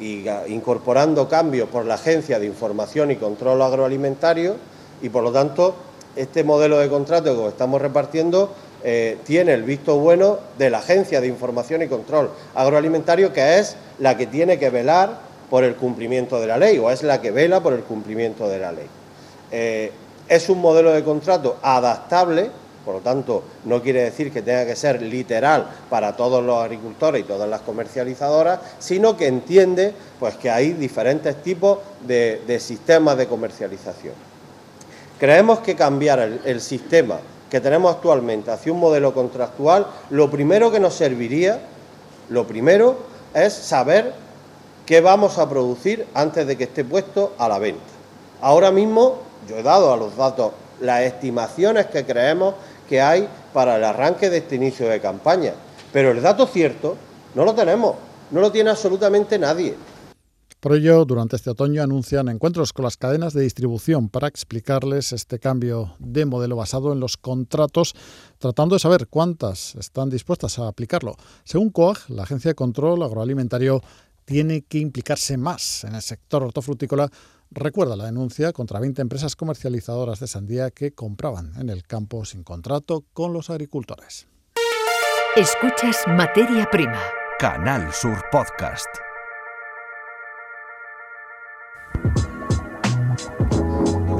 y 0.00 0.24
incorporando 0.48 1.28
cambios 1.28 1.68
por 1.68 1.84
la 1.84 1.94
Agencia 1.94 2.38
de 2.38 2.46
Información 2.46 3.10
y 3.10 3.16
Control 3.16 3.60
Agroalimentario 3.60 4.56
y 5.02 5.10
por 5.10 5.22
lo 5.22 5.30
tanto 5.30 5.74
este 6.16 6.42
modelo 6.42 6.78
de 6.78 6.88
contrato 6.88 7.36
que 7.36 7.48
estamos 7.48 7.82
repartiendo 7.82 8.54
tiene 9.24 9.52
el 9.52 9.62
visto 9.62 9.98
bueno 9.98 10.38
de 10.56 10.70
la 10.70 10.78
Agencia 10.78 11.20
de 11.20 11.26
Información 11.26 11.82
y 11.82 11.88
Control 11.88 12.30
Agroalimentario 12.54 13.30
que 13.34 13.58
es 13.58 13.76
la 13.98 14.16
que 14.16 14.26
tiene 14.26 14.58
que 14.58 14.70
velar 14.70 15.18
por 15.50 15.64
el 15.64 15.76
cumplimiento 15.76 16.40
de 16.40 16.46
la 16.46 16.56
ley 16.56 16.78
o 16.78 16.90
es 16.90 17.02
la 17.02 17.20
que 17.20 17.30
vela 17.30 17.60
por 17.60 17.72
el 17.72 17.82
cumplimiento 17.82 18.48
de 18.48 18.58
la 18.58 18.72
ley. 18.72 18.86
Eh, 19.50 19.92
es 20.28 20.48
un 20.48 20.60
modelo 20.60 20.92
de 20.92 21.04
contrato 21.04 21.58
adaptable, 21.62 22.50
por 22.84 22.96
lo 22.96 23.00
tanto, 23.00 23.44
no 23.64 23.82
quiere 23.82 24.02
decir 24.02 24.32
que 24.32 24.42
tenga 24.42 24.66
que 24.66 24.76
ser 24.76 25.00
literal 25.00 25.66
para 25.88 26.16
todos 26.16 26.44
los 26.44 26.62
agricultores 26.62 27.22
y 27.22 27.24
todas 27.24 27.48
las 27.48 27.60
comercializadoras, 27.62 28.60
sino 28.78 29.16
que 29.16 29.26
entiende 29.26 29.94
pues, 30.18 30.36
que 30.36 30.50
hay 30.50 30.72
diferentes 30.72 31.42
tipos 31.42 31.78
de, 32.06 32.58
sistemas 32.60 33.16
de 33.16 33.26
comercialización. 33.26 34.14
Creemos 35.18 35.60
que 35.60 35.76
cambiar 35.76 36.40
el 36.44 36.60
sistema 36.60 37.18
que 37.54 37.60
tenemos 37.60 37.94
actualmente 37.94 38.50
hacia 38.50 38.72
un 38.72 38.80
modelo 38.80 39.14
contractual, 39.14 39.86
lo 40.10 40.28
primero 40.28 40.72
que 40.72 40.80
nos 40.80 40.94
serviría, 40.94 41.60
lo 42.28 42.48
primero 42.48 42.96
es 43.32 43.52
saber 43.52 44.12
qué 44.86 45.00
vamos 45.00 45.38
a 45.38 45.48
producir 45.48 46.06
antes 46.14 46.46
de 46.46 46.56
que 46.56 46.64
esté 46.64 46.84
puesto 46.84 47.32
a 47.38 47.48
la 47.48 47.58
venta. 47.58 47.82
Ahora 48.40 48.70
mismo 48.70 49.18
yo 49.48 49.56
he 49.56 49.62
dado 49.62 49.92
a 49.92 49.96
los 49.96 50.16
datos 50.16 50.52
las 50.80 51.02
estimaciones 51.02 51.86
que 51.86 52.04
creemos 52.04 52.54
que 52.88 53.00
hay 53.00 53.28
para 53.52 53.76
el 53.76 53.84
arranque 53.84 54.28
de 54.28 54.38
este 54.38 54.56
inicio 54.56 54.88
de 54.88 55.00
campaña, 55.00 55.54
pero 55.92 56.10
el 56.10 56.20
dato 56.20 56.46
cierto 56.46 56.96
no 57.34 57.44
lo 57.44 57.54
tenemos, 57.54 57.94
no 58.30 58.40
lo 58.40 58.52
tiene 58.52 58.70
absolutamente 58.70 59.38
nadie. 59.38 59.74
Por 60.60 60.74
ello, 60.74 61.04
durante 61.04 61.36
este 61.36 61.50
otoño 61.50 61.82
anuncian 61.82 62.28
encuentros 62.28 62.72
con 62.72 62.86
las 62.86 62.96
cadenas 62.96 63.34
de 63.34 63.42
distribución 63.42 64.08
para 64.08 64.28
explicarles 64.28 65.12
este 65.12 65.38
cambio 65.38 65.94
de 65.98 66.24
modelo 66.24 66.56
basado 66.56 66.94
en 66.94 67.00
los 67.00 67.18
contratos, 67.18 67.94
tratando 68.38 68.74
de 68.74 68.78
saber 68.78 69.08
cuántas 69.08 69.74
están 69.74 70.08
dispuestas 70.08 70.58
a 70.58 70.66
aplicarlo. 70.66 71.16
Según 71.44 71.68
COAG, 71.68 72.08
la 72.08 72.22
Agencia 72.22 72.50
de 72.50 72.54
Control 72.54 73.02
Agroalimentario 73.02 73.82
tiene 74.24 74.62
que 74.62 74.78
implicarse 74.78 75.36
más 75.36 75.84
en 75.84 75.94
el 75.94 76.02
sector 76.02 76.42
hortofrutícola. 76.42 77.10
Recuerda 77.50 77.96
la 77.96 78.06
denuncia 78.06 78.52
contra 78.52 78.80
20 78.80 79.02
empresas 79.02 79.36
comercializadoras 79.36 80.20
de 80.20 80.26
sandía 80.26 80.70
que 80.70 80.92
compraban 80.92 81.52
en 81.58 81.70
el 81.70 81.84
campo 81.84 82.24
sin 82.24 82.42
contrato 82.42 83.04
con 83.12 83.32
los 83.32 83.50
agricultores. 83.50 84.26
Escuchas 85.36 85.96
Materia 86.06 86.68
Prima. 86.70 87.00
Canal 87.38 87.92
Sur 87.92 88.22
Podcast. 88.30 88.86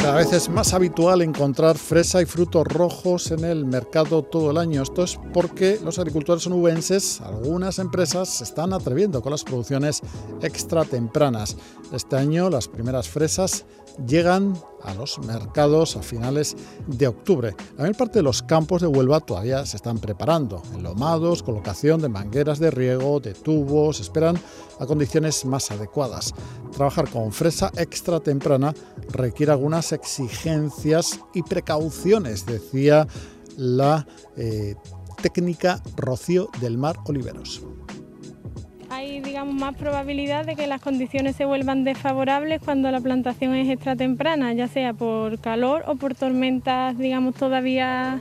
Cada 0.04 0.16
vez 0.16 0.34
es 0.34 0.50
más 0.50 0.74
habitual 0.74 1.22
encontrar 1.22 1.78
fresa 1.78 2.20
y 2.20 2.26
frutos 2.26 2.66
rojos 2.66 3.30
en 3.30 3.42
el 3.42 3.64
mercado 3.64 4.22
todo 4.22 4.50
el 4.50 4.58
año. 4.58 4.82
Esto 4.82 5.02
es 5.02 5.18
porque 5.32 5.80
los 5.82 5.98
agricultores 5.98 6.46
onubenses, 6.46 7.22
algunas 7.22 7.78
empresas, 7.78 8.28
se 8.28 8.44
están 8.44 8.74
atreviendo 8.74 9.22
con 9.22 9.30
las 9.32 9.44
producciones 9.44 10.02
extra 10.42 10.84
tempranas. 10.84 11.56
Este 11.90 12.16
año 12.16 12.50
las 12.50 12.68
primeras 12.68 13.08
fresas 13.08 13.64
llegan 14.06 14.54
a 14.82 14.94
los 14.94 15.18
mercados 15.20 15.96
a 15.96 16.02
finales 16.02 16.56
de 16.86 17.08
octubre. 17.08 17.54
La 17.76 17.84
mayor 17.84 17.96
parte 17.96 18.18
de 18.18 18.22
los 18.22 18.42
campos 18.42 18.82
de 18.82 18.88
Huelva 18.88 19.20
todavía 19.20 19.64
se 19.64 19.76
están 19.76 19.98
preparando. 19.98 20.62
Enlomados, 20.74 21.42
colocación 21.42 22.00
de 22.00 22.08
mangueras 22.08 22.58
de 22.58 22.70
riego, 22.70 23.20
de 23.20 23.34
tubos, 23.34 24.00
esperan 24.00 24.38
a 24.78 24.86
condiciones 24.86 25.44
más 25.44 25.70
adecuadas. 25.70 26.34
Trabajar 26.72 27.08
con 27.08 27.32
fresa 27.32 27.70
extra 27.76 28.20
temprana 28.20 28.74
requiere 29.10 29.52
algunas 29.52 29.92
exigencias 29.92 31.20
y 31.32 31.42
precauciones, 31.42 32.44
decía 32.46 33.06
la 33.56 34.06
eh, 34.36 34.74
técnica 35.22 35.82
Rocío 35.96 36.50
del 36.60 36.76
Mar 36.76 36.98
Oliveros 37.06 37.62
hay 39.04 39.20
digamos 39.20 39.54
más 39.54 39.76
probabilidad 39.76 40.46
de 40.46 40.56
que 40.56 40.66
las 40.66 40.80
condiciones 40.80 41.36
se 41.36 41.44
vuelvan 41.44 41.84
desfavorables 41.84 42.60
cuando 42.62 42.90
la 42.90 43.00
plantación 43.00 43.54
es 43.54 43.68
extra 43.68 43.96
temprana, 43.96 44.52
ya 44.52 44.68
sea 44.68 44.94
por 44.94 45.38
calor 45.40 45.84
o 45.86 45.96
por 45.96 46.14
tormentas 46.14 46.96
digamos 46.98 47.34
todavía 47.34 48.20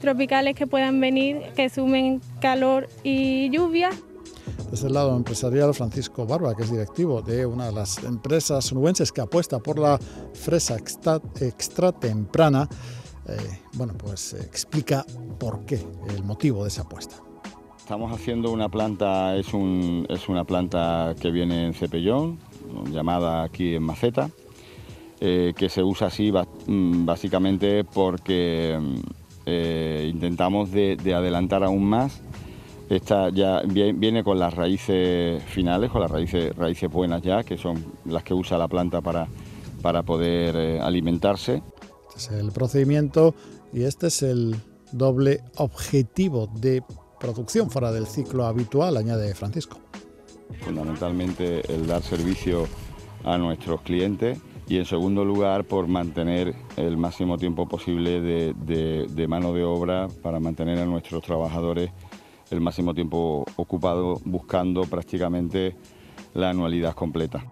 tropicales 0.00 0.54
que 0.54 0.66
puedan 0.66 1.00
venir, 1.00 1.42
que 1.56 1.68
sumen 1.68 2.20
calor 2.40 2.88
y 3.02 3.50
lluvia. 3.50 3.90
Desde 4.70 4.86
el 4.86 4.94
lado 4.94 5.16
empresarial, 5.16 5.74
Francisco 5.74 6.26
Barba, 6.26 6.54
que 6.54 6.62
es 6.62 6.70
directivo 6.70 7.20
de 7.22 7.46
una 7.46 7.66
de 7.66 7.72
las 7.72 8.02
empresas 8.04 8.72
nubenses 8.72 9.10
que 9.10 9.20
apuesta 9.20 9.58
por 9.58 9.78
la 9.78 9.98
fresa 10.34 10.76
extra, 10.76 11.20
extra 11.40 11.92
eh, 12.00 12.22
bueno, 13.72 13.94
pues 13.98 14.34
explica 14.34 15.04
por 15.38 15.64
qué, 15.64 15.84
el 16.10 16.22
motivo 16.22 16.62
de 16.62 16.68
esa 16.68 16.82
apuesta. 16.82 17.27
Estamos 17.88 18.12
haciendo 18.12 18.50
una 18.52 18.68
planta, 18.68 19.34
es, 19.36 19.46
es 19.46 20.28
una 20.28 20.44
planta 20.44 21.14
que 21.18 21.30
viene 21.30 21.64
en 21.64 21.72
cepellón, 21.72 22.38
llamada 22.92 23.44
aquí 23.44 23.76
en 23.76 23.82
maceta, 23.82 24.28
eh, 25.20 25.54
que 25.56 25.70
se 25.70 25.82
usa 25.82 26.08
así 26.08 26.30
mm, 26.66 27.06
básicamente 27.06 27.84
porque 27.84 28.78
mm, 28.78 28.94
eh, 29.46 30.10
intentamos 30.12 30.70
de, 30.70 30.98
adelantar 31.16 31.64
aún 31.64 31.82
más. 31.86 32.20
Esta 32.90 33.30
ya 33.30 33.62
viene 33.62 34.22
con 34.22 34.38
las 34.38 34.52
raíces 34.52 35.42
finales, 35.44 35.90
con 35.90 36.02
las 36.02 36.10
raíces, 36.10 36.54
raíces 36.56 36.92
buenas 36.92 37.22
ya, 37.22 37.42
que 37.42 37.56
son 37.56 37.82
las 38.04 38.22
que 38.22 38.34
usa 38.34 38.58
la 38.58 38.68
planta 38.68 39.00
para, 39.00 39.28
para 39.80 40.02
poder 40.02 40.56
eh, 40.56 40.78
alimentarse. 40.78 41.62
Este 42.14 42.34
es 42.34 42.40
el 42.42 42.52
procedimiento 42.52 43.34
y 43.72 43.84
este 43.84 44.08
es 44.08 44.22
el 44.22 44.56
doble 44.92 45.40
objetivo 45.56 46.48
de 46.54 46.82
producción 47.18 47.70
fuera 47.70 47.92
del 47.92 48.06
ciclo 48.06 48.46
habitual, 48.46 48.96
añade 48.96 49.34
Francisco. 49.34 49.78
Fundamentalmente 50.60 51.72
el 51.72 51.86
dar 51.86 52.02
servicio 52.02 52.66
a 53.24 53.36
nuestros 53.38 53.82
clientes 53.82 54.38
y 54.68 54.76
en 54.76 54.84
segundo 54.84 55.24
lugar 55.24 55.64
por 55.64 55.88
mantener 55.88 56.54
el 56.76 56.96
máximo 56.96 57.38
tiempo 57.38 57.66
posible 57.66 58.20
de, 58.20 59.26
mano 59.28 59.52
de 59.52 59.64
obra 59.64 60.08
para 60.22 60.40
mantener 60.40 60.78
a 60.78 60.84
nuestros 60.84 61.22
trabajadores 61.22 61.90
el 62.50 62.60
máximo 62.60 62.94
tiempo 62.94 63.44
ocupado 63.56 64.20
buscando 64.24 64.82
prácticamente 64.82 65.76
la 66.34 66.50
anualidad 66.50 66.94
completa. 66.94 67.44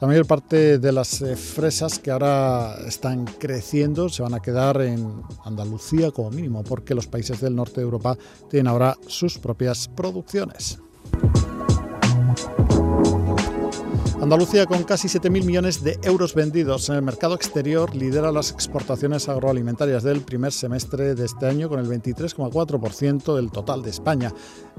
La 0.00 0.06
mayor 0.06 0.26
parte 0.26 0.78
de 0.78 0.92
las 0.92 1.22
eh, 1.22 1.36
fresas 1.36 1.98
que 1.98 2.10
ahora 2.10 2.76
están 2.86 3.24
creciendo 3.24 4.08
se 4.08 4.22
van 4.22 4.34
a 4.34 4.40
quedar 4.40 4.80
en 4.82 5.22
Andalucía 5.44 6.10
como 6.10 6.30
mínimo, 6.30 6.62
porque 6.64 6.94
los 6.94 7.06
países 7.06 7.40
del 7.40 7.54
norte 7.54 7.76
de 7.76 7.82
Europa 7.82 8.16
tienen 8.50 8.68
ahora 8.68 8.96
sus 9.06 9.38
propias 9.38 9.88
producciones. 9.88 10.78
Andalucía, 14.20 14.64
con 14.64 14.82
casi 14.84 15.08
7.000 15.08 15.44
millones 15.44 15.84
de 15.84 15.98
euros 16.02 16.34
vendidos 16.34 16.88
en 16.88 16.96
el 16.96 17.02
mercado 17.02 17.34
exterior, 17.34 17.94
lidera 17.94 18.32
las 18.32 18.50
exportaciones 18.50 19.28
agroalimentarias 19.28 20.02
del 20.02 20.22
primer 20.22 20.52
semestre 20.52 21.14
de 21.14 21.26
este 21.26 21.46
año 21.46 21.68
con 21.68 21.78
el 21.78 21.86
23,4% 21.86 23.36
del 23.36 23.50
total 23.50 23.82
de 23.82 23.90
España. 23.90 24.32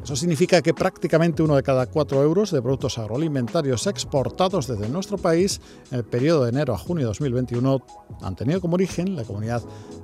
Eso 0.03 0.15
significa 0.15 0.63
que 0.63 0.73
prácticamente 0.73 1.43
uno 1.43 1.55
de 1.55 1.61
cada 1.61 1.85
cuatro 1.85 2.23
euros 2.23 2.49
de 2.49 2.63
productos 2.63 2.97
agroalimentarios 2.97 3.85
exportados 3.85 4.65
desde 4.65 4.89
nuestro 4.89 5.19
país 5.19 5.61
en 5.91 5.99
el 5.99 6.03
periodo 6.03 6.43
de 6.43 6.49
enero 6.49 6.73
a 6.73 6.77
junio 6.79 7.03
de 7.03 7.09
2021 7.09 7.85
han 8.21 8.35
tenido 8.35 8.59
como 8.59 8.73
origen 8.73 9.15
la 9.15 9.23
comunidad 9.23 9.61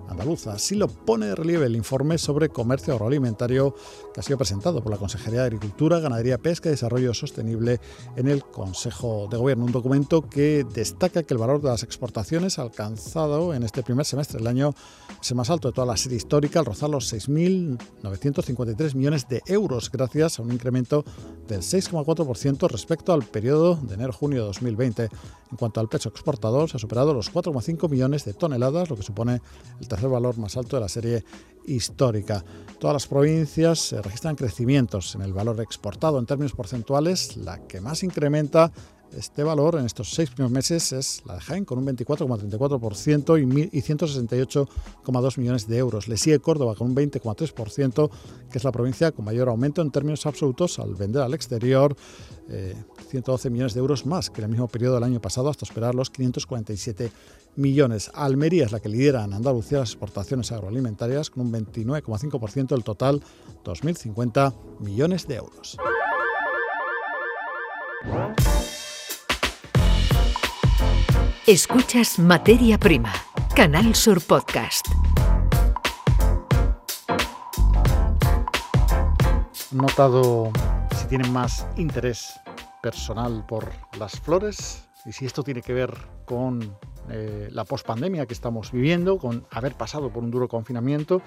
andaluza. 0.10 0.54
Así 0.54 0.76
lo 0.76 0.88
pone 0.88 1.26
de 1.26 1.36
relieve 1.36 1.66
el 1.66 1.76
informe 1.76 2.20
sobre 2.20 2.50
comercio 2.50 2.94
agroalimentario 2.94 3.76
que 4.14 4.20
ha 4.20 4.24
sido 4.24 4.38
presentado 4.38 4.84
por 4.84 4.92
la 4.92 4.98
Consejería 4.98 5.42
de 5.42 5.48
Agricultura, 5.48 6.00
Ganadería, 6.00 6.38
Pesca 6.38 6.70
y 6.70 6.74
Desarrollo 6.74 7.14
Sostenible 7.14 7.80
en 8.16 8.28
el 8.28 8.44
Consejo 8.46 9.23
de 9.30 9.38
Gobierno. 9.38 9.66
Un 9.66 9.72
documento 9.72 10.22
que 10.22 10.66
destaca 10.74 11.24
que 11.24 11.34
el 11.34 11.38
valor 11.38 11.62
de 11.62 11.70
las 11.70 11.84
exportaciones 11.84 12.60
alcanzado 12.60 13.54
en 13.54 13.64
este 13.64 13.84
primer 13.84 14.06
semestre 14.06 14.38
del 14.38 14.48
año 14.48 14.74
es 15.22 15.32
el 15.32 15.38
más 15.38 15.50
alto 15.50 15.70
de 15.70 15.74
toda 15.74 15.88
la 15.88 15.98
serie 15.98 16.18
histórica, 16.18 16.60
al 16.60 16.66
rozar 16.66 16.90
los 16.90 17.12
6.953 17.14 18.96
millones 18.96 19.28
de 19.28 19.42
euros, 19.46 19.92
gracias 19.92 20.40
a 20.40 20.42
un 20.42 20.52
incremento 20.52 21.04
del 21.48 21.62
6,4% 21.62 22.70
respecto 22.70 23.14
al 23.14 23.24
periodo 23.24 23.76
de 23.76 23.94
enero-junio 23.96 24.42
de 24.42 24.46
2020. 24.48 25.04
En 25.52 25.58
cuanto 25.58 25.80
al 25.80 25.88
peso 25.88 26.10
exportador, 26.10 26.70
se 26.70 26.78
ha 26.78 26.80
superado 26.80 27.14
los 27.14 27.32
4,5 27.32 27.90
millones 27.90 28.26
de 28.26 28.34
toneladas, 28.34 28.90
lo 28.90 28.96
que 28.96 29.04
supone 29.04 29.42
el 29.80 29.88
tercer 29.88 30.10
valor 30.10 30.38
más 30.38 30.58
alto 30.58 30.76
de 30.78 30.82
la 30.82 30.90
serie 30.90 31.24
histórica. 31.66 32.44
Todas 32.80 32.96
las 32.96 33.08
provincias 33.08 33.94
registran 34.04 34.36
crecimientos 34.36 35.16
en 35.16 35.22
el 35.22 35.34
valor 35.34 35.62
exportado 35.62 36.20
en 36.20 36.26
términos 36.26 36.54
porcentuales. 36.54 37.38
La 37.38 37.66
que 37.68 37.82
más 37.82 38.04
incrementa 38.04 38.72
este 39.18 39.44
valor 39.44 39.76
en 39.76 39.86
estos 39.86 40.14
seis 40.14 40.30
primeros 40.30 40.52
meses 40.52 40.92
es 40.92 41.24
la 41.26 41.36
de 41.36 41.42
Jaén 41.42 41.66
con 41.66 41.78
un 41.78 41.86
24,34% 41.86 43.70
y 43.72 43.82
168,2 43.82 45.38
millones 45.38 45.68
de 45.68 45.78
euros. 45.78 46.08
Le 46.08 46.18
sigue 46.18 46.40
Córdoba 46.40 46.76
con 46.76 46.88
un 46.90 46.96
20,3%, 46.96 48.10
que 48.52 48.58
es 48.58 48.64
la 48.64 48.72
provincia 48.72 49.12
con 49.12 49.26
mayor 49.26 49.50
aumento 49.50 49.82
en 49.82 49.92
términos 49.92 50.26
absolutos 50.26 50.80
al 50.80 50.96
vender 50.96 51.22
al 51.22 51.34
exterior 51.34 51.96
112 53.10 53.48
eh, 53.48 53.52
millones 53.52 53.74
de 53.74 53.80
euros 53.80 54.06
más 54.06 54.30
que 54.30 54.42
en 54.42 54.46
el 54.46 54.52
mismo 54.52 54.68
periodo 54.68 54.96
del 54.96 55.04
año 55.04 55.22
pasado, 55.22 55.50
hasta 55.50 55.66
esperar 55.66 55.96
los 55.96 56.10
547 56.10 57.12
millones. 57.56 58.12
Almería 58.14 58.66
es 58.66 58.72
la 58.72 58.80
que 58.80 58.90
lidera 58.90 59.24
en 59.24 59.34
Andalucía 59.34 59.80
las 59.80 59.90
exportaciones 59.92 60.52
agroalimentarias 60.52 61.30
con 61.30 61.48
un 61.48 61.54
29,5% 61.54 62.68
del 62.68 62.84
total, 62.84 63.22
2.050 63.64 64.54
millones 64.80 65.28
de 65.28 65.36
euros. 65.36 65.78
Escuchas 71.46 72.20
Materia 72.20 72.78
Prima, 72.78 73.12
Canal 73.54 73.96
Sur 73.96 74.22
Podcast. 74.22 74.88
notado 79.72 80.52
si 80.96 81.08
tienen 81.08 81.34
más 81.34 81.68
interés 81.76 82.40
personal 82.82 83.46
por 83.46 83.70
las 84.00 84.22
flores 84.22 84.88
y 85.06 85.12
si 85.12 85.26
esto 85.26 85.44
tiene 85.44 85.62
que 85.62 85.74
ver 85.74 85.94
con 86.24 86.78
eh, 87.10 87.50
la 87.52 87.66
pospandemia 87.66 88.26
que 88.26 88.34
estamos 88.34 88.72
viviendo, 88.72 89.18
con 89.18 89.46
haber 89.52 89.76
pasado 89.76 90.14
por 90.14 90.24
un 90.24 90.32
duro 90.32 90.48
confinamiento. 90.48 91.22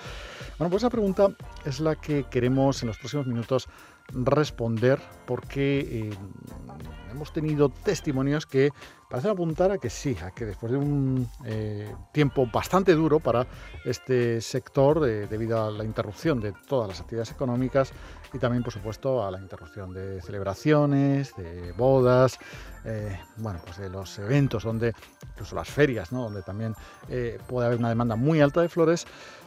Bueno, 0.59 0.71
pues 0.71 0.83
esa 0.83 0.89
pregunta 0.89 1.29
es 1.67 1.79
la 1.81 1.95
que 1.95 2.25
queremos 2.25 2.81
en 2.81 2.89
los 2.89 2.97
próximos 2.97 3.27
minutos 3.27 3.69
responder 4.13 5.01
porque 5.27 5.81
eh, 5.81 6.11
hemos 7.11 7.33
tenido 7.33 7.69
testimonios 7.69 8.47
que 8.47 8.71
parecen 9.11 9.33
apuntar 9.33 9.71
a 9.71 9.79
que 9.79 9.91
sí, 9.91 10.17
a 10.23 10.31
que 10.31 10.45
después 10.45 10.73
de 10.73 10.79
un 10.79 11.29
eh, 11.45 11.93
tiempo 12.13 12.47
bastante 12.53 12.93
duro 12.95 13.21
para 13.21 13.47
este 13.85 14.41
sector 14.41 15.01
debido 15.01 15.65
a 15.65 15.71
la 15.71 15.85
interrupción 15.85 16.41
de 16.41 16.53
todas 16.69 16.89
las 16.89 17.01
actividades 17.01 17.31
económicas 17.33 17.93
y 18.33 18.39
también 18.39 18.63
por 18.63 18.73
supuesto 18.73 19.27
a 19.27 19.31
la 19.31 19.41
interrupción 19.41 19.93
de 19.93 20.21
celebraciones, 20.23 21.35
de 21.37 21.73
bodas, 21.73 22.39
eh, 22.85 23.19
bueno, 23.37 23.61
pues 23.65 23.79
de 23.79 23.89
los 23.89 24.19
eventos 24.19 24.65
donde, 24.65 24.93
incluso 25.31 25.57
las 25.57 25.69
ferias, 25.69 26.11
donde 26.11 26.43
también 26.43 26.75
puede 27.47 27.67
haber 27.67 27.79
una 27.79 27.89
demanda 27.89 28.17
muy 28.17 28.41
alta 28.41 28.61
de 28.61 28.69
flores, 28.69 29.07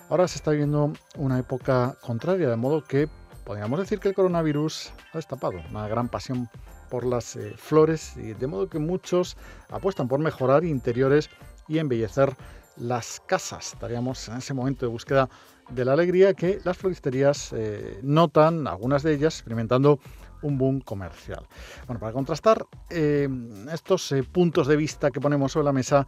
ahora 0.09 0.27
se 0.27 0.37
está 0.37 0.51
viviendo 0.51 0.93
una 1.17 1.37
época 1.37 1.95
contraria, 2.01 2.49
de 2.49 2.55
modo 2.55 2.83
que 2.83 3.09
podríamos 3.49 3.79
decir 3.79 3.99
que 3.99 4.09
el 4.09 4.13
coronavirus 4.13 4.91
ha 5.11 5.17
destapado 5.17 5.59
una 5.71 5.87
gran 5.87 6.07
pasión 6.07 6.47
por 6.87 7.03
las 7.03 7.35
eh, 7.35 7.55
flores, 7.57 8.15
y 8.15 8.33
de 8.33 8.45
modo 8.45 8.69
que 8.69 8.77
muchos 8.77 9.37
apuestan 9.71 10.07
por 10.07 10.19
mejorar 10.19 10.63
interiores 10.63 11.31
y 11.67 11.79
embellecer 11.79 12.35
las 12.77 13.19
casas. 13.25 13.73
Estaríamos 13.73 14.29
en 14.29 14.37
ese 14.37 14.53
momento 14.53 14.85
de 14.85 14.91
búsqueda 14.91 15.31
de 15.71 15.83
la 15.83 15.93
alegría 15.93 16.35
que 16.35 16.59
las 16.63 16.77
floristerías 16.77 17.51
eh, 17.53 17.99
notan, 18.03 18.67
algunas 18.67 19.01
de 19.01 19.15
ellas 19.15 19.33
experimentando 19.33 19.99
un 20.43 20.59
boom 20.59 20.79
comercial. 20.81 21.47
Bueno, 21.87 21.99
para 21.99 22.13
contrastar 22.13 22.67
eh, 22.91 23.27
estos 23.73 24.13
puntos 24.31 24.67
de 24.67 24.75
vista 24.75 25.09
que 25.09 25.19
ponemos 25.19 25.53
sobre 25.53 25.65
la 25.65 25.73
mesa, 25.73 26.05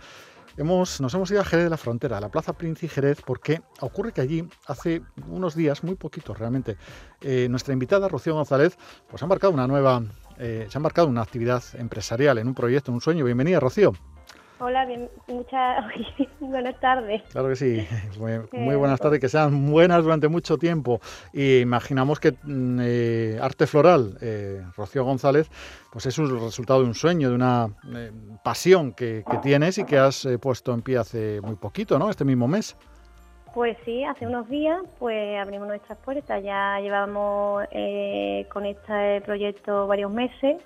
Hemos, 0.57 0.99
nos 0.99 1.13
hemos 1.13 1.31
ido 1.31 1.41
a 1.41 1.45
Jerez 1.45 1.65
de 1.65 1.69
la 1.69 1.77
Frontera, 1.77 2.17
a 2.17 2.21
la 2.21 2.29
Plaza 2.29 2.53
Príncipe 2.53 2.93
Jerez, 2.93 3.21
porque 3.25 3.61
ocurre 3.79 4.11
que 4.11 4.21
allí 4.21 4.47
hace 4.67 5.01
unos 5.27 5.55
días, 5.55 5.83
muy 5.83 5.95
poquitos 5.95 6.37
realmente, 6.37 6.77
eh, 7.21 7.47
nuestra 7.49 7.73
invitada 7.73 8.09
Rocío 8.09 8.35
González 8.35 8.77
pues 9.09 9.23
ha 9.23 9.27
marcado 9.27 9.53
una 9.53 9.67
nueva, 9.67 10.03
eh, 10.37 10.67
se 10.69 10.77
ha 10.77 10.81
marcado 10.81 11.07
una 11.07 11.21
actividad 11.21 11.63
empresarial 11.75 12.37
en 12.37 12.47
un 12.47 12.53
proyecto, 12.53 12.91
en 12.91 12.95
un 12.95 13.01
sueño. 13.01 13.23
Bienvenida, 13.23 13.59
Rocío. 13.59 13.93
Hola, 14.63 14.85
bien, 14.85 15.09
muchas 15.27 15.83
buenas 16.39 16.79
tardes. 16.79 17.23
Claro 17.31 17.49
que 17.49 17.55
sí, 17.55 17.87
muy, 18.51 18.75
buenas 18.75 18.99
tardes, 18.99 19.19
que 19.19 19.27
sean 19.27 19.71
buenas 19.71 20.03
durante 20.03 20.27
mucho 20.27 20.59
tiempo. 20.59 20.99
Y 21.33 21.61
imaginamos 21.61 22.19
que 22.19 22.33
mm, 22.43 22.79
eh, 22.79 23.39
Arte 23.41 23.65
Floral, 23.65 24.19
eh, 24.21 24.61
Rocío 24.77 25.03
González, 25.03 25.49
pues 25.91 26.05
es 26.05 26.15
un 26.19 26.39
resultado 26.39 26.81
de 26.81 26.85
un 26.85 26.93
sueño, 26.93 27.29
de 27.29 27.35
una 27.35 27.69
eh, 27.91 28.11
pasión 28.43 28.93
que, 28.93 29.23
tienes 29.41 29.79
y 29.79 29.83
que 29.83 29.97
has 29.97 30.27
puesto 30.39 30.75
en 30.75 30.83
pie 30.83 30.99
hace 30.99 31.41
muy 31.41 31.55
poquito, 31.55 31.97
¿no? 31.97 32.11
Este 32.11 32.23
mismo 32.23 32.47
mes. 32.47 32.77
Pues 33.55 33.75
sí, 33.83 34.03
hace 34.03 34.27
unos 34.27 34.47
días 34.47 34.79
pues 34.99 35.39
abrimos 35.39 35.69
nuestras 35.69 35.97
puertas, 35.97 36.43
ya 36.43 36.79
llevamos 36.79 37.65
con 38.53 38.65
este 38.67 39.21
proyecto 39.21 39.87
varios 39.87 40.11
meses 40.11 40.57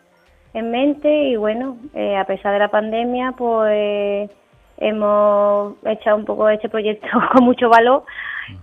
en 0.55 0.71
mente 0.71 1.09
y 1.29 1.35
bueno, 1.35 1.77
eh, 1.93 2.17
a 2.17 2.25
pesar 2.25 2.53
de 2.53 2.59
la 2.59 2.69
pandemia, 2.69 3.33
pues 3.33 4.29
hemos 4.77 5.75
echado 5.85 6.17
un 6.17 6.25
poco 6.25 6.49
este 6.49 6.69
proyecto 6.69 7.07
con 7.33 7.43
mucho 7.43 7.69
valor 7.69 8.03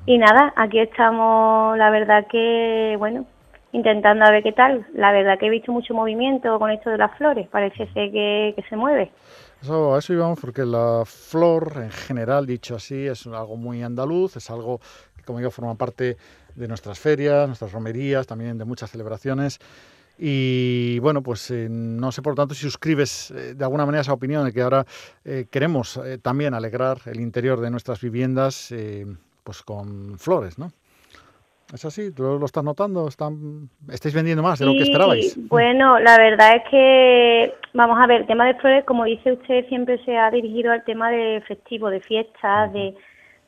y 0.07 0.19
nada, 0.19 0.53
aquí 0.57 0.79
estamos, 0.79 1.77
la 1.77 1.91
verdad 1.91 2.27
que, 2.31 2.97
bueno, 2.99 3.27
intentando 3.73 4.25
a 4.25 4.31
ver 4.31 4.43
qué 4.43 4.53
tal. 4.53 4.87
La 4.95 5.13
verdad 5.13 5.39
que 5.39 5.47
he 5.47 5.51
visto 5.51 5.71
mucho 5.71 5.93
movimiento 5.93 6.59
con 6.59 6.71
esto 6.71 6.91
de 6.91 6.99
las 6.99 7.17
flores, 7.19 7.47
parece 7.49 7.87
que, 7.93 8.65
se 8.69 8.77
mueve. 8.77 9.11
Eso, 9.61 9.95
a 9.95 9.99
eso 9.99 10.13
íbamos 10.13 10.41
porque 10.41 10.65
la 10.65 11.03
flor 11.05 11.73
en 11.77 11.91
general, 11.91 12.47
dicho 12.47 12.77
así, 12.77 13.07
es 13.07 13.27
algo 13.27 13.57
muy 13.57 13.83
andaluz, 13.83 14.37
es 14.37 14.51
algo 14.51 14.81
que 15.17 15.23
como 15.25 15.39
digo 15.39 15.51
forma 15.51 15.75
parte 15.75 16.17
de 16.55 16.69
nuestras 16.69 16.99
ferias, 16.99 17.47
nuestras 17.47 17.73
romerías, 17.73 18.27
también 18.27 18.59
de 18.59 18.65
muchas 18.65 18.91
celebraciones. 18.91 19.61
Y 20.19 20.99
bueno, 21.01 21.23
pues 21.23 21.51
eh, 21.51 21.69
no 21.71 22.13
sé 22.13 22.23
por 22.23 22.35
tanto 22.35 22.55
si 22.55 22.63
suscribes 22.63 23.31
eh, 23.31 23.55
de 23.55 23.65
alguna 23.65 23.87
manera 23.87 24.03
esa 24.03 24.13
opinión 24.13 24.45
de 24.45 24.53
que 24.53 24.63
ahora 24.63 24.85
eh, 25.25 25.47
queremos 25.51 26.01
también 26.23 26.55
alegrar 26.55 26.99
el 27.07 27.21
interior 27.21 27.61
de 27.61 27.71
nuestras 27.71 28.01
viviendas 28.01 28.73
pues 29.43 29.63
con 29.63 30.19
flores, 30.19 30.59
¿no? 30.59 30.71
¿Es 31.73 31.85
así? 31.87 32.13
¿Tú 32.13 32.23
lo 32.23 32.45
estás 32.45 32.63
notando? 32.63 33.09
¿Están, 33.09 33.71
¿Estáis 33.91 34.15
vendiendo 34.15 34.43
más 34.43 34.59
de 34.59 34.67
lo 34.67 34.73
que 34.73 34.83
esperabais? 34.83 35.39
Bueno, 35.49 35.99
la 35.99 36.19
verdad 36.19 36.57
es 36.57 36.63
que, 36.71 37.55
vamos 37.73 37.99
a 37.99 38.07
ver, 38.07 38.21
el 38.23 38.27
tema 38.27 38.47
de 38.47 38.55
flores, 38.57 38.85
como 38.85 39.05
dice 39.05 39.33
usted, 39.33 39.67
siempre 39.69 39.99
se 40.05 40.19
ha 40.19 40.31
dirigido 40.31 40.71
al 40.71 40.85
tema 40.85 41.11
de 41.11 41.43
festivo, 41.49 41.89
de 41.89 42.01
fiestas, 42.01 42.73
de 42.75 42.95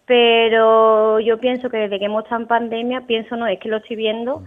pero 0.06 1.18
yo 1.20 1.38
pienso 1.38 1.70
que 1.70 1.78
desde 1.78 1.98
que 1.98 2.04
hemos 2.04 2.24
estado 2.24 2.42
en 2.42 2.48
pandemia, 2.48 3.06
pienso 3.06 3.36
no, 3.36 3.46
es 3.46 3.58
que 3.58 3.68
lo 3.68 3.78
estoy 3.78 3.96
viendo, 3.96 4.44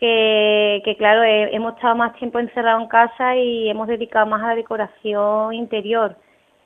que, 0.00 0.96
claro, 0.96 1.22
hemos 1.24 1.74
estado 1.74 1.94
más 1.94 2.14
tiempo 2.14 2.38
encerrados 2.38 2.82
en 2.82 2.88
casa 2.88 3.36
y 3.36 3.68
hemos 3.68 3.86
dedicado 3.86 4.26
más 4.26 4.42
a 4.42 4.48
la 4.48 4.54
decoración 4.54 5.52
interior. 5.54 6.16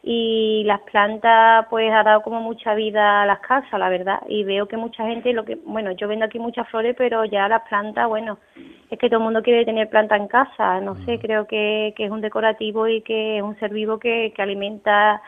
Y 0.06 0.64
las 0.66 0.80
plantas 0.82 1.66
pues 1.70 1.90
ha 1.90 2.02
dado 2.02 2.22
como 2.22 2.40
mucha 2.40 2.74
vida 2.74 3.22
a 3.22 3.26
las 3.26 3.40
casas, 3.40 3.80
la 3.80 3.88
verdad, 3.88 4.20
y 4.28 4.44
veo 4.44 4.68
que 4.68 4.76
mucha 4.76 5.06
gente, 5.06 5.32
lo 5.32 5.46
que 5.46 5.56
bueno, 5.64 5.92
yo 5.92 6.08
vendo 6.08 6.26
aquí 6.26 6.38
muchas 6.38 6.68
flores, 6.68 6.94
pero 6.96 7.24
ya 7.24 7.48
las 7.48 7.62
plantas, 7.62 8.06
bueno, 8.06 8.38
es 8.90 8.98
que 8.98 9.08
todo 9.08 9.18
el 9.18 9.24
mundo 9.24 9.42
quiere 9.42 9.64
tener 9.64 9.88
planta 9.88 10.16
en 10.16 10.28
casa, 10.28 10.80
no 10.82 10.94
sé, 11.06 11.18
creo 11.18 11.46
que, 11.46 11.94
que 11.96 12.04
es 12.04 12.10
un 12.10 12.20
decorativo 12.20 12.86
y 12.86 13.00
que 13.00 13.38
es 13.38 13.42
un 13.42 13.58
ser 13.58 13.72
vivo 13.72 13.98
que, 13.98 14.34
que 14.36 14.42
alimenta 14.42 15.22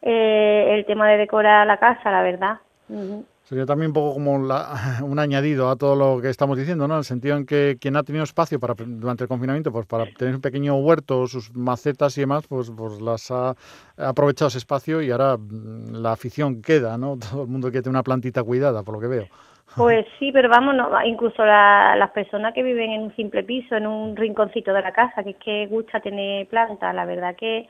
eh, 0.00 0.76
el 0.78 0.86
tema 0.86 1.08
de 1.08 1.18
decorar 1.18 1.66
la 1.66 1.78
casa, 1.78 2.12
la 2.12 2.22
verdad. 2.22 2.58
Sería 3.50 3.66
también 3.66 3.88
un 3.88 3.94
poco 3.94 4.14
como 4.14 4.34
un 5.02 5.18
añadido 5.18 5.70
a 5.70 5.74
todo 5.74 5.96
lo 5.96 6.22
que 6.22 6.28
estamos 6.28 6.56
diciendo, 6.56 6.86
¿no? 6.86 6.94
En 6.94 6.98
el 6.98 7.04
sentido 7.04 7.36
en 7.36 7.44
que 7.44 7.78
quien 7.80 7.96
ha 7.96 8.04
tenido 8.04 8.22
espacio 8.22 8.60
para 8.60 8.74
durante 8.78 9.24
el 9.24 9.28
confinamiento, 9.28 9.72
pues 9.72 9.86
para 9.86 10.06
tener 10.06 10.36
un 10.36 10.40
pequeño 10.40 10.76
huerto, 10.76 11.26
sus 11.26 11.52
macetas 11.52 12.16
y 12.16 12.20
demás, 12.20 12.46
pues, 12.46 12.70
pues 12.70 13.00
las 13.00 13.28
ha 13.32 13.56
aprovechado 13.96 14.50
ese 14.50 14.58
espacio 14.58 15.02
y 15.02 15.10
ahora 15.10 15.36
mm, 15.36 15.94
la 15.94 16.12
afición 16.12 16.62
queda, 16.62 16.96
¿no? 16.96 17.18
Todo 17.30 17.42
el 17.42 17.48
mundo 17.48 17.70
quiere 17.70 17.82
tener 17.82 17.96
una 17.96 18.04
plantita 18.04 18.44
cuidada, 18.44 18.84
por 18.84 18.94
lo 18.94 19.00
que 19.00 19.08
veo. 19.08 19.26
Pues 19.76 20.06
sí, 20.20 20.30
pero 20.30 20.48
vamos, 20.48 20.76
incluso 21.04 21.44
las 21.44 22.10
personas 22.12 22.54
que 22.54 22.62
viven 22.62 22.92
en 22.92 23.02
un 23.02 23.16
simple 23.16 23.42
piso, 23.42 23.74
en 23.74 23.88
un 23.88 24.14
rinconcito 24.14 24.72
de 24.72 24.82
la 24.82 24.92
casa, 24.92 25.24
que 25.24 25.30
es 25.30 25.36
que 25.38 25.66
gusta 25.66 25.98
tener 25.98 26.46
plantas, 26.46 26.94
la 26.94 27.04
verdad 27.04 27.34
que 27.34 27.66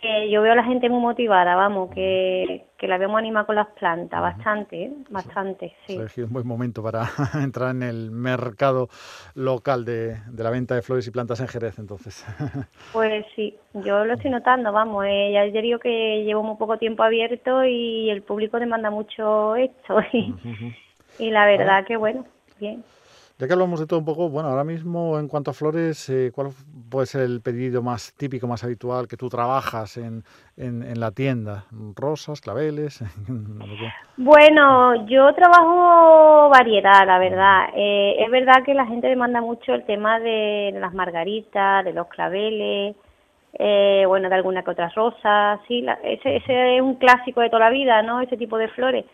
que 0.00 0.30
yo 0.30 0.42
veo 0.42 0.52
a 0.52 0.56
la 0.56 0.64
gente 0.64 0.88
muy 0.88 1.00
motivada, 1.00 1.54
vamos, 1.56 1.90
que, 1.94 2.66
que 2.76 2.88
la 2.88 2.98
vemos 2.98 3.18
animada 3.18 3.46
con 3.46 3.56
las 3.56 3.68
plantas, 3.68 4.20
bastante, 4.20 4.84
¿eh? 4.84 4.92
bastante, 5.10 5.74
sí. 5.86 5.96
Es 5.96 6.16
un 6.18 6.32
buen 6.32 6.46
momento 6.46 6.82
para 6.82 7.02
entrar 7.42 7.74
en 7.74 7.82
el 7.82 8.10
mercado 8.10 8.88
local 9.34 9.84
de, 9.84 10.16
de, 10.30 10.42
la 10.42 10.50
venta 10.50 10.74
de 10.74 10.82
flores 10.82 11.06
y 11.06 11.10
plantas 11.10 11.40
en 11.40 11.48
Jerez, 11.48 11.78
entonces. 11.78 12.24
Pues 12.92 13.24
sí, 13.34 13.54
yo 13.74 14.04
lo 14.04 14.14
estoy 14.14 14.30
notando, 14.30 14.72
vamos, 14.72 15.04
eh, 15.06 15.30
ya 15.32 15.60
digo 15.60 15.78
que 15.78 16.24
llevo 16.24 16.42
muy 16.42 16.56
poco 16.56 16.78
tiempo 16.78 17.02
abierto 17.02 17.64
y 17.64 18.10
el 18.10 18.22
público 18.22 18.58
demanda 18.58 18.90
mucho 18.90 19.56
esto 19.56 20.00
y, 20.12 20.34
y 21.18 21.30
la 21.30 21.46
verdad 21.46 21.84
que 21.84 21.96
bueno, 21.96 22.24
bien. 22.58 22.82
Ya 23.38 23.46
que 23.46 23.52
hablamos 23.52 23.78
de 23.78 23.86
todo 23.86 24.00
un 24.00 24.04
poco, 24.04 24.28
bueno, 24.28 24.48
ahora 24.48 24.64
mismo 24.64 25.16
en 25.16 25.28
cuanto 25.28 25.52
a 25.52 25.54
flores, 25.54 26.08
eh, 26.08 26.32
¿cuál 26.34 26.48
puede 26.90 27.06
ser 27.06 27.20
el 27.20 27.40
pedido 27.40 27.82
más 27.82 28.12
típico, 28.16 28.48
más 28.48 28.64
habitual 28.64 29.06
que 29.06 29.16
tú 29.16 29.28
trabajas 29.28 29.96
en, 29.96 30.24
en, 30.56 30.98
la 30.98 31.12
tienda? 31.12 31.62
¿Rosas, 31.94 32.40
claveles? 32.40 33.00
bueno, 34.16 35.06
yo 35.06 35.32
trabajo 35.34 36.48
variedad, 36.48 37.06
la 37.06 37.20
verdad. 37.20 37.68
Eh, 37.76 38.16
es 38.18 38.28
verdad 38.28 38.64
que 38.66 38.74
la 38.74 38.86
gente 38.86 39.06
demanda 39.06 39.40
mucho 39.40 39.72
el 39.72 39.84
tema 39.84 40.18
de 40.18 40.72
las 40.74 40.92
margaritas, 40.92 41.84
de 41.84 41.92
los 41.92 42.08
claveles, 42.08 42.96
eh, 43.52 44.02
bueno, 44.08 44.28
de 44.28 44.34
alguna 44.34 44.64
que 44.64 44.70
otra 44.72 44.88
rosa, 44.88 45.60
sí, 45.68 45.86
ese, 46.02 46.38
ese 46.38 46.76
es 46.76 46.82
un 46.82 46.96
clásico 46.96 47.40
de 47.40 47.50
toda 47.50 47.66
la 47.66 47.70
vida, 47.70 48.02
¿no? 48.02 48.20
Ese 48.20 48.36
tipo 48.36 48.58
de 48.58 48.66
flores 48.66 49.04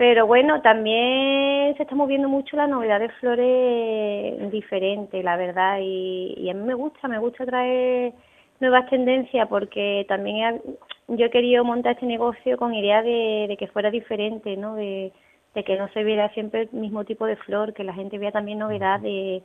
pero 0.00 0.26
bueno, 0.26 0.62
también 0.62 1.76
se 1.76 1.82
está 1.82 1.94
moviendo 1.94 2.26
mucho 2.26 2.56
la 2.56 2.66
novedad 2.66 3.00
de 3.00 3.10
flores 3.20 4.50
diferentes, 4.50 5.22
la 5.22 5.36
verdad, 5.36 5.78
y, 5.82 6.48
a 6.48 6.54
mí 6.54 6.62
me 6.62 6.72
gusta, 6.72 7.06
me 7.06 7.18
gusta 7.18 7.44
traer 7.44 8.14
nuevas 8.60 8.88
tendencias 8.88 9.46
porque 9.48 10.06
también 10.08 10.62
yo 11.06 11.26
he 11.26 11.30
querido 11.30 11.64
montar 11.66 11.92
este 11.92 12.06
negocio 12.06 12.56
con 12.56 12.72
idea 12.72 13.02
de, 13.02 13.54
que 13.58 13.66
fuera 13.66 13.90
diferente, 13.90 14.56
¿no? 14.56 14.74
De, 14.74 15.12
que 15.52 15.76
no 15.76 15.86
se 15.88 16.02
viera 16.02 16.30
siempre 16.30 16.62
el 16.62 16.70
mismo 16.72 17.04
tipo 17.04 17.26
de 17.26 17.36
flor, 17.36 17.74
que 17.74 17.84
la 17.84 17.92
gente 17.92 18.16
vea 18.16 18.32
también 18.32 18.58
novedad 18.58 19.00
de 19.00 19.42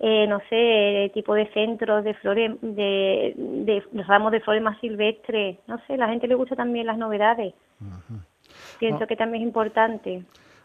eh, 0.00 0.26
no 0.26 0.40
sé, 0.50 1.12
tipo 1.14 1.32
de 1.34 1.46
centros 1.52 2.02
de 2.02 2.14
flores, 2.14 2.50
de, 2.60 3.34
de, 3.36 3.84
ramos 4.08 4.32
de 4.32 4.40
flores 4.40 4.64
más 4.64 4.80
silvestres, 4.80 5.58
no 5.68 5.78
sé, 5.86 5.96
la 5.96 6.08
gente 6.08 6.26
le 6.26 6.34
gusta 6.34 6.56
también 6.56 6.88
las 6.88 6.98
novedades. 6.98 7.54
Pienso 8.88 9.06
que 9.06 9.16
también 9.16 9.42
es 9.42 9.46
importante. 9.46 10.24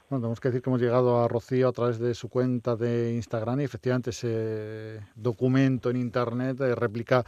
Bueno, 0.09 0.21
tenemos 0.21 0.39
que 0.39 0.47
decir 0.47 0.61
que 0.61 0.69
hemos 0.69 0.81
llegado 0.81 1.21
a 1.21 1.27
Rocío 1.27 1.67
a 1.67 1.71
través 1.71 1.99
de 1.99 2.15
su 2.15 2.29
cuenta 2.29 2.75
de 2.75 3.13
Instagram 3.13 3.59
y 3.59 3.65
efectivamente 3.65 4.11
ese 4.11 5.01
documento 5.15 5.89
en 5.89 5.97
Internet 5.97 6.61
eh, 6.61 6.73
replica 6.75 7.25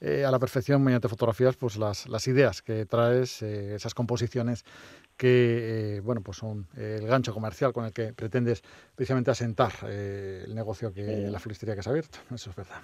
eh, 0.00 0.24
a 0.24 0.30
la 0.30 0.38
perfección 0.38 0.82
mediante 0.82 1.08
fotografías 1.08 1.56
pues 1.56 1.76
las, 1.76 2.08
las 2.08 2.26
ideas 2.26 2.62
que 2.62 2.86
traes, 2.86 3.42
eh, 3.42 3.74
esas 3.74 3.94
composiciones 3.94 4.64
que 5.16 6.00
bueno 6.02 6.22
pues 6.22 6.38
son 6.38 6.66
el 6.74 7.06
gancho 7.06 7.34
comercial 7.34 7.72
con 7.74 7.84
el 7.84 7.92
que 7.92 8.14
pretendes 8.14 8.62
precisamente 8.96 9.30
asentar 9.30 9.72
el 9.88 10.54
negocio 10.54 10.92
que 10.92 11.28
la 11.30 11.38
floristería 11.38 11.74
que 11.74 11.80
has 11.80 11.86
abierto. 11.86 12.18
Eso 12.34 12.50
es 12.50 12.56
verdad. 12.56 12.80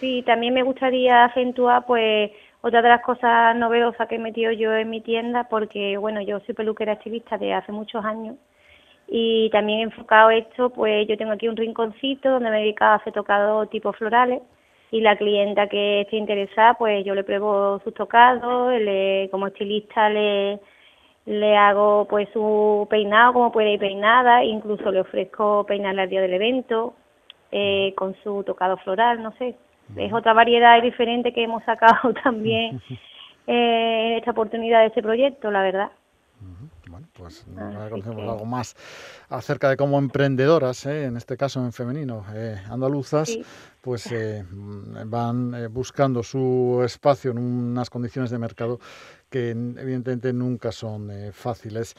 Sí, 0.00 0.22
también 0.26 0.54
me 0.54 0.62
gustaría 0.62 1.24
acentuar 1.24 1.86
pues 1.86 2.32
otra 2.60 2.82
de 2.82 2.88
las 2.88 3.02
cosas 3.02 3.54
novedosas 3.56 4.08
que 4.08 4.16
he 4.16 4.18
metido 4.18 4.52
yo 4.52 4.74
en 4.74 4.90
mi 4.90 5.00
tienda, 5.00 5.44
porque 5.48 5.96
bueno, 5.96 6.20
yo 6.22 6.40
soy 6.40 6.54
peluquera 6.54 6.94
estilista 6.94 7.38
de 7.38 7.54
hace 7.54 7.72
muchos 7.72 8.04
años 8.04 8.36
y 9.08 9.48
también 9.50 9.80
he 9.80 9.82
enfocado 9.84 10.30
esto, 10.30 10.70
pues 10.70 11.08
yo 11.08 11.16
tengo 11.16 11.32
aquí 11.32 11.48
un 11.48 11.56
rinconcito 11.56 12.30
donde 12.30 12.50
me 12.50 12.60
dedico 12.60 12.84
a 12.84 12.96
hacer 12.96 13.12
tocados 13.12 13.70
tipo 13.70 13.92
florales 13.92 14.42
y 14.90 15.00
la 15.00 15.16
clienta 15.16 15.68
que 15.68 16.02
esté 16.02 16.16
interesada, 16.16 16.74
pues 16.74 17.04
yo 17.04 17.14
le 17.14 17.24
pruebo 17.24 17.80
sus 17.84 17.94
tocados, 17.94 18.72
le, 18.80 19.28
como 19.30 19.46
estilista 19.46 20.08
le, 20.10 20.60
le 21.26 21.56
hago 21.56 22.06
pues 22.08 22.28
su 22.32 22.86
peinado 22.90 23.32
como 23.34 23.52
puede 23.52 23.72
ir 23.72 23.80
peinada, 23.80 24.44
incluso 24.44 24.90
le 24.90 25.00
ofrezco 25.00 25.64
peinarla 25.66 26.02
al 26.02 26.08
día 26.10 26.20
del 26.20 26.34
evento 26.34 26.94
eh, 27.52 27.94
con 27.96 28.14
su 28.22 28.44
tocado 28.44 28.76
floral, 28.78 29.22
no 29.22 29.32
sé, 29.32 29.56
es 29.96 30.12
otra 30.12 30.32
variedad 30.32 30.80
diferente 30.82 31.32
que 31.32 31.44
hemos 31.44 31.64
sacado 31.64 32.12
también 32.22 32.80
eh, 33.46 34.12
en 34.12 34.18
esta 34.18 34.32
oportunidad 34.32 34.80
de 34.80 34.86
este 34.86 35.02
proyecto, 35.02 35.50
la 35.50 35.62
verdad. 35.62 35.90
Bueno, 36.88 37.06
pues 37.12 37.44
conocemos 37.90 38.22
algo 38.22 38.44
más 38.46 38.74
acerca 39.28 39.68
de 39.68 39.76
cómo 39.76 39.98
emprendedoras, 39.98 40.86
¿eh? 40.86 41.04
en 41.04 41.16
este 41.16 41.36
caso 41.36 41.60
en 41.60 41.72
femenino, 41.72 42.24
eh, 42.34 42.56
andaluzas, 42.70 43.38
pues 43.82 44.14
van 45.04 45.72
buscando 45.72 46.22
su 46.22 46.80
espacio 46.84 47.32
en 47.32 47.38
unas 47.38 47.90
condiciones 47.90 48.30
de 48.30 48.38
mercado 48.38 48.78
que 49.30 49.50
evidentemente 49.50 50.32
nunca 50.32 50.72
son 50.72 51.10
eh, 51.10 51.32
fáciles. 51.32 51.94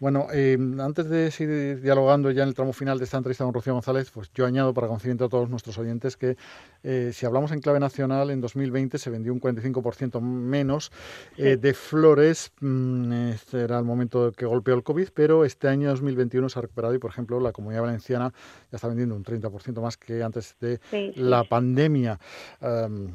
Bueno, 0.00 0.28
eh, 0.32 0.58
antes 0.80 1.08
de 1.08 1.30
seguir 1.30 1.80
dialogando 1.80 2.30
ya 2.30 2.42
en 2.42 2.48
el 2.48 2.54
tramo 2.54 2.72
final 2.72 2.98
de 2.98 3.04
esta 3.04 3.16
entrevista 3.16 3.44
con 3.44 3.54
Rocío 3.54 3.72
González, 3.72 4.10
pues 4.10 4.30
yo 4.34 4.44
añado 4.44 4.74
para 4.74 4.86
conocimiento 4.86 5.24
a 5.24 5.28
todos 5.28 5.48
nuestros 5.48 5.78
oyentes 5.78 6.16
que 6.16 6.36
eh, 6.82 7.10
si 7.14 7.24
hablamos 7.24 7.52
en 7.52 7.60
clave 7.60 7.80
nacional, 7.80 8.30
en 8.30 8.40
2020 8.40 8.98
se 8.98 9.08
vendió 9.08 9.32
un 9.32 9.40
45% 9.40 10.20
menos 10.20 10.92
de 11.36 11.74
flores. 11.74 12.52
Mm, 12.60 13.12
este 13.30 13.62
era 13.62 13.78
el 13.78 13.84
momento 13.84 14.32
que 14.32 14.44
golpeó 14.44 14.74
el 14.74 14.82
COVID, 14.82 15.08
pero 15.14 15.44
este 15.44 15.68
año 15.68 15.88
2021 15.88 16.48
se 16.48 16.58
ha 16.58 16.62
recuperado 16.62 16.94
y, 16.94 16.98
por 16.98 17.10
ejemplo, 17.10 17.40
la 17.40 17.52
Comunidad 17.52 17.82
Valenciana 17.82 18.32
ya 18.70 18.76
está 18.76 18.88
vendiendo 18.88 19.14
un 19.14 19.24
30% 19.24 19.80
más 19.80 19.96
que 19.96 20.22
antes 20.22 20.56
de 20.60 20.78
la 21.16 21.44
pandemia. 21.44 22.18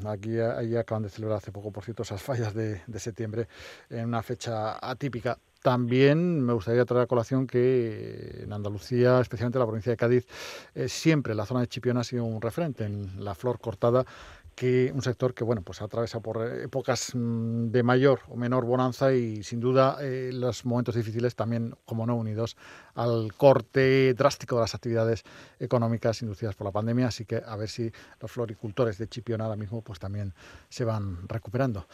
aquí, 0.06 0.38
ahí 0.38 0.76
acaban 0.76 1.04
de 1.04 1.10
celebrar 1.10 1.38
hace 1.38 1.52
poco, 1.52 1.70
por 1.70 1.84
cierto, 1.84 2.02
esas 2.02 2.22
fallas 2.22 2.52
de 2.54 2.80
septiembre 2.98 3.46
en 3.88 4.06
una 4.06 4.22
fecha 4.22 4.78
atípica. 4.80 5.38
También 5.62 6.40
me 6.40 6.54
gustaría 6.54 6.86
traer 6.86 7.04
a 7.04 7.06
colación 7.06 7.46
que 7.46 8.44
en 8.44 8.52
Andalucía, 8.52 9.20
especialmente 9.20 9.58
en 9.58 9.60
la 9.60 9.66
provincia 9.66 9.92
de 9.92 9.96
Cádiz, 9.96 10.26
eh, 10.74 10.88
siempre 10.88 11.34
la 11.34 11.44
zona 11.44 11.60
de 11.60 11.66
Chipión 11.66 11.98
ha 11.98 12.04
sido 12.04 12.24
un 12.24 12.40
referente 12.40 12.84
en 12.84 13.22
la 13.22 13.34
flor 13.34 13.60
cortada 13.60 14.06
que 14.54 14.90
un 14.94 15.02
sector 15.02 15.32
que 15.32 15.44
bueno 15.44 15.62
pues 15.62 15.80
atraviesa 15.80 16.20
por 16.20 16.46
épocas 16.46 17.12
mm, 17.14 17.68
de 17.68 17.82
mayor 17.82 18.20
o 18.28 18.36
menor 18.36 18.64
bonanza 18.64 19.12
y 19.12 19.42
sin 19.42 19.60
duda 19.60 19.96
eh, 20.02 20.30
los 20.32 20.66
momentos 20.66 20.94
difíciles 20.94 21.34
también 21.34 21.74
como 21.86 22.04
no 22.04 22.16
unidos 22.16 22.56
al 22.94 23.32
corte 23.34 24.12
drástico 24.14 24.56
de 24.56 24.60
las 24.62 24.74
actividades 24.74 25.24
económicas 25.58 26.20
inducidas 26.22 26.56
por 26.56 26.66
la 26.66 26.72
pandemia. 26.72 27.06
Así 27.06 27.24
que 27.24 27.42
a 27.44 27.56
ver 27.56 27.68
si 27.68 27.90
los 28.20 28.30
floricultores 28.30 28.98
de 28.98 29.08
Chipión 29.08 29.40
ahora 29.40 29.56
mismo 29.56 29.82
pues 29.82 29.98
también 29.98 30.34
se 30.68 30.84
van 30.84 31.28
recuperando. 31.28 31.86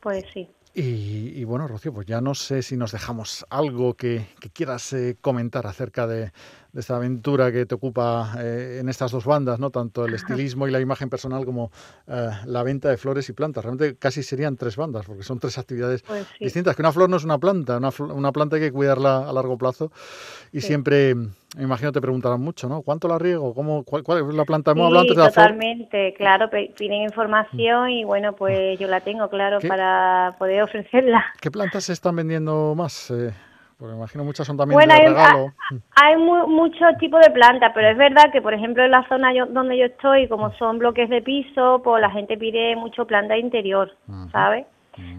Pues 0.00 0.24
sí 0.32 0.48
y, 0.74 1.44
bueno, 1.44 1.68
Rocío, 1.68 1.92
pues 1.92 2.06
ya 2.06 2.20
no 2.22 2.34
sé 2.34 2.62
si 2.62 2.76
nos 2.76 2.92
dejamos 2.92 3.44
algo 3.50 3.94
que, 3.94 4.26
quieras 4.54 4.92
eh, 4.94 5.18
comentar 5.20 5.66
acerca 5.66 6.06
de, 6.06 6.32
de 6.72 6.80
esta 6.80 6.96
aventura 6.96 7.52
que 7.52 7.66
te 7.66 7.74
ocupa 7.74 8.34
eh, 8.38 8.78
en 8.80 8.88
estas 8.88 9.12
dos 9.12 9.26
bandas, 9.26 9.58
¿no? 9.60 9.70
Tanto 9.70 10.06
el 10.06 10.14
estilismo 10.14 10.66
y 10.66 10.70
la 10.70 10.80
imagen 10.80 11.10
personal 11.10 11.44
como 11.44 11.70
eh, 12.08 12.30
la 12.46 12.62
venta 12.62 12.88
de 12.88 12.96
flores 12.96 13.28
y 13.28 13.34
plantas. 13.34 13.64
Realmente 13.64 13.96
casi 13.98 14.22
serían 14.22 14.56
tres 14.56 14.76
bandas, 14.76 15.04
porque 15.04 15.22
son 15.22 15.38
tres 15.38 15.58
actividades 15.58 16.02
pues 16.02 16.26
distintas. 16.40 16.74
Que 16.74 16.80
una 16.80 16.92
flor 16.92 17.10
no 17.10 17.16
es 17.16 17.24
una 17.24 17.38
planta, 17.38 17.76
una, 17.76 17.90
una, 18.14 18.32
planta 18.32 18.56
hay 18.56 18.62
que 18.62 18.72
cuidarla 18.72 19.28
a 19.28 19.32
largo 19.34 19.58
plazo 19.58 19.92
y 20.50 20.62
siempre, 20.62 21.14
me 21.14 21.62
imagino, 21.62 21.92
te 21.92 22.00
preguntarán 22.00 22.40
mucho, 22.40 22.70
¿no? 22.70 22.80
¿Cuánto 22.80 23.06
la 23.06 23.18
riego? 23.18 23.54
¿Cómo, 23.54 23.84
cuál, 23.84 24.02
es 24.30 24.34
la 24.34 24.44
planta? 24.46 24.70
Hemos 24.70 24.86
hablado 24.86 25.02
antes 25.02 25.16
de 25.16 25.22
la 25.22 25.28
totalmente, 25.28 26.14
claro, 26.14 26.48
piden 26.50 27.02
información 27.02 27.90
y 27.90 28.04
bueno, 28.04 28.34
pues 28.34 28.78
yo 28.78 28.88
la 28.88 29.00
tengo, 29.02 29.28
claro, 29.28 29.58
para 29.68 30.36
poder 30.38 30.62
ofrecerla. 30.62 31.22
¿Qué 31.38 31.50
plantas 31.50 31.84
se 31.84 31.92
están 31.92 32.16
vendiendo 32.16 32.74
más? 32.74 33.10
Eh, 33.10 33.32
porque 33.82 33.96
imagino 33.96 34.22
muchas 34.22 34.46
son 34.46 34.56
también 34.56 34.78
de 34.78 34.94
hay, 34.94 35.06
regalo. 35.08 35.52
Hay, 36.00 36.16
muchos 36.16 36.96
tipos 37.00 37.20
de 37.20 37.32
plantas, 37.32 37.72
pero 37.74 37.88
es 37.88 37.96
verdad 37.96 38.30
que, 38.30 38.40
por 38.40 38.54
ejemplo, 38.54 38.84
en 38.84 38.92
la 38.92 39.04
zona 39.08 39.32
donde 39.50 39.76
yo 39.76 39.86
estoy, 39.86 40.28
como 40.28 40.52
son 40.52 40.78
bloques 40.78 41.10
de 41.10 41.20
piso, 41.20 41.80
pues 41.82 42.00
la 42.00 42.08
gente 42.10 42.38
pide 42.38 42.76
mucho 42.76 43.08
planta 43.08 43.36
interior, 43.36 43.92
¿sabes? 44.30 44.66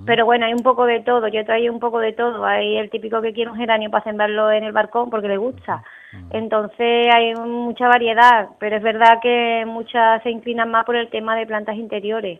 Pero 0.06 0.26
bueno, 0.26 0.46
hay 0.46 0.54
un 0.54 0.64
poco 0.64 0.86
de 0.86 1.02
todo. 1.02 1.28
Yo 1.28 1.44
traigo 1.44 1.74
un 1.74 1.82
poco 1.82 2.00
de 2.00 2.14
todo. 2.14 2.46
Hay 2.46 2.78
el 2.78 2.90
típico 2.90 3.22
que 3.22 3.34
quiere 3.34 3.52
un 3.52 3.58
geranio 3.58 3.90
para 3.90 4.06
sembrarlo 4.06 4.50
en 4.50 4.64
el 4.64 4.72
balcón 4.72 5.10
porque 5.10 5.28
le 5.28 5.36
gusta. 5.36 5.84
Entonces 6.30 7.14
hay 7.14 7.34
mucha 7.36 7.90
variedad, 7.90 8.50
pero 8.60 8.78
es 8.78 8.84
verdad 8.84 9.20
que 9.22 9.66
muchas 9.68 10.24
se 10.24 10.30
inclinan 10.30 10.72
más 10.72 10.86
por 10.86 10.96
el 10.96 11.10
tema 11.10 11.36
de 11.36 11.48
plantas 11.48 11.76
interiores. 11.76 12.40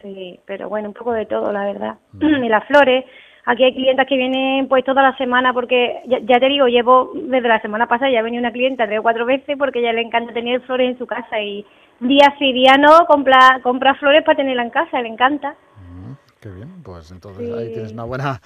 Sí, 0.00 0.40
pero 0.46 0.70
bueno, 0.70 0.88
un 0.88 0.94
poco 0.94 1.12
de 1.12 1.26
todo, 1.26 1.52
la 1.52 1.64
verdad. 1.64 1.96
y 2.20 2.48
las 2.48 2.64
flores, 2.68 3.04
Aquí 3.48 3.62
hay 3.62 3.74
clientas 3.74 4.08
que 4.08 4.16
vienen 4.16 4.66
pues 4.66 4.84
toda 4.84 5.02
la 5.02 5.16
semana 5.16 5.52
porque, 5.52 6.02
ya, 6.08 6.40
te 6.40 6.48
digo, 6.48 6.66
llevo 6.66 7.12
desde 7.14 7.46
la 7.46 7.62
semana 7.62 7.86
pasada, 7.86 8.10
ya 8.10 8.18
ha 8.18 8.22
venido 8.22 8.40
una 8.40 8.50
clienta 8.50 8.86
tres 8.86 8.98
o 8.98 9.02
cuatro 9.04 9.24
veces 9.24 9.56
porque 9.56 9.80
ya 9.80 9.92
le 9.92 10.02
encanta 10.02 10.34
tener 10.34 10.60
flores 10.62 10.90
en 10.90 10.98
su 10.98 11.06
casa 11.06 11.40
y 11.40 11.64
día 12.00 12.34
sí, 12.40 12.52
día 12.52 12.74
no, 12.76 13.06
compra, 13.06 13.60
compra 13.62 13.94
flores 13.94 14.24
para 14.24 14.38
tenerla 14.38 14.64
en 14.64 14.70
casa, 14.70 15.00
le 15.00 15.10
encanta. 15.10 15.54
Mm, 15.78 16.12
qué 16.40 16.48
bien, 16.48 16.82
pues 16.82 17.12
entonces 17.12 17.48
ahí 17.54 17.72
tienes 17.72 17.92
una 17.92 18.02
buena, 18.02 18.40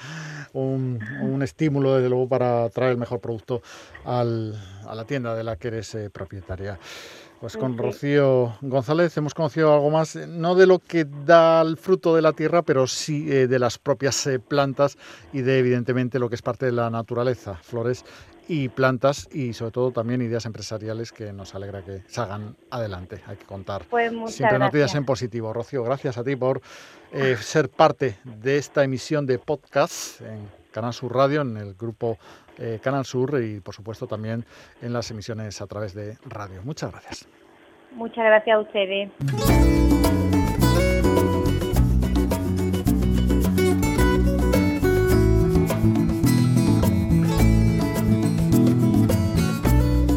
un, 0.53 0.99
un, 1.23 1.43
estímulo 1.43 1.95
desde 1.95 2.11
luego 2.11 2.29
para 2.29 2.69
traer 2.69 2.93
el 2.93 2.99
mejor 2.99 3.21
producto 3.21 3.63
al, 4.05 4.53
a 4.87 4.95
la 4.95 5.07
tienda 5.07 5.35
de 5.35 5.45
la 5.45 5.57
que 5.57 5.69
eres 5.69 5.95
eh, 5.95 6.11
propietaria. 6.11 6.79
Pues 7.41 7.57
con 7.57 7.79
Rocío 7.79 8.55
González 8.61 9.17
hemos 9.17 9.33
conocido 9.33 9.73
algo 9.73 9.89
más, 9.89 10.15
no 10.15 10.55
de 10.55 10.67
lo 10.67 10.79
que 10.79 11.07
da 11.07 11.63
el 11.63 11.79
fruto 11.79 12.15
de 12.15 12.21
la 12.21 12.35
tierra, 12.35 12.61
pero 12.61 12.87
sí 12.87 13.33
eh, 13.33 13.47
de 13.47 13.59
las 13.59 13.79
propias 13.79 14.27
eh, 14.27 14.39
plantas 14.39 14.99
y 15.33 15.41
de 15.41 15.59
evidentemente 15.59 16.19
lo 16.19 16.29
que 16.29 16.35
es 16.35 16.43
parte 16.43 16.67
de 16.67 16.73
la 16.73 16.91
naturaleza, 16.91 17.55
flores 17.63 18.05
y 18.47 18.69
plantas 18.69 19.27
y 19.33 19.55
sobre 19.55 19.71
todo 19.71 19.91
también 19.91 20.21
ideas 20.21 20.45
empresariales 20.45 21.13
que 21.13 21.33
nos 21.33 21.55
alegra 21.55 21.83
que 21.83 22.03
salgan 22.09 22.57
adelante. 22.69 23.23
Hay 23.27 23.39
que 23.39 23.47
contar 23.47 23.87
pues 23.89 24.13
siempre 24.35 24.59
noticias 24.59 24.95
en 24.97 25.07
positivo. 25.07 25.55
Rocío, 25.55 25.83
gracias 25.83 26.19
a 26.19 26.25
ti 26.25 26.37
por 26.37 26.61
eh, 27.11 27.39
ser 27.41 27.71
parte 27.71 28.19
de 28.25 28.59
esta 28.59 28.85
emisión 28.85 29.25
de 29.25 29.39
podcast 29.39 30.21
en 30.21 30.60
Canal 30.71 30.93
Sur 30.93 31.15
Radio, 31.15 31.43
en 31.43 31.57
el 31.57 31.75
grupo 31.75 32.19
eh, 32.59 32.79
Canal 32.83 33.05
Sur 33.05 33.43
y 33.43 33.61
por 33.61 33.75
supuesto 33.75 34.07
también 34.07 34.45
en 34.83 34.93
las 34.93 35.11
emisiones 35.11 35.61
a 35.61 35.67
través 35.67 35.95
de 35.95 36.17
radio. 36.27 36.63
Muchas 36.63 36.93
gracias. 36.93 37.29
Muchas 37.93 38.25
gracias 38.25 38.57
a 38.57 38.61
ustedes. 38.61 39.11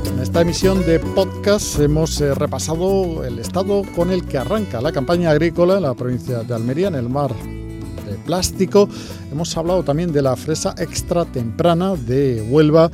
En 0.05 0.21
esta 0.21 0.41
emisión 0.41 0.85
de 0.85 0.99
podcast 0.99 1.79
hemos 1.79 2.19
eh, 2.21 2.33
repasado 2.35 3.23
el 3.23 3.39
estado 3.39 3.83
con 3.95 4.11
el 4.11 4.27
que 4.27 4.37
arranca 4.37 4.81
la 4.81 4.91
campaña 4.91 5.31
agrícola 5.31 5.77
en 5.77 5.83
la 5.83 5.93
provincia 5.93 6.39
de 6.39 6.53
Almería, 6.53 6.87
en 6.87 6.95
el 6.95 7.09
mar 7.09 7.31
plástico. 8.17 8.87
Hemos 9.31 9.55
hablado 9.57 9.83
también 9.83 10.11
de 10.11 10.21
la 10.21 10.35
fresa 10.35 10.75
extra 10.77 11.25
temprana 11.25 11.95
de 11.95 12.41
Huelva 12.49 12.91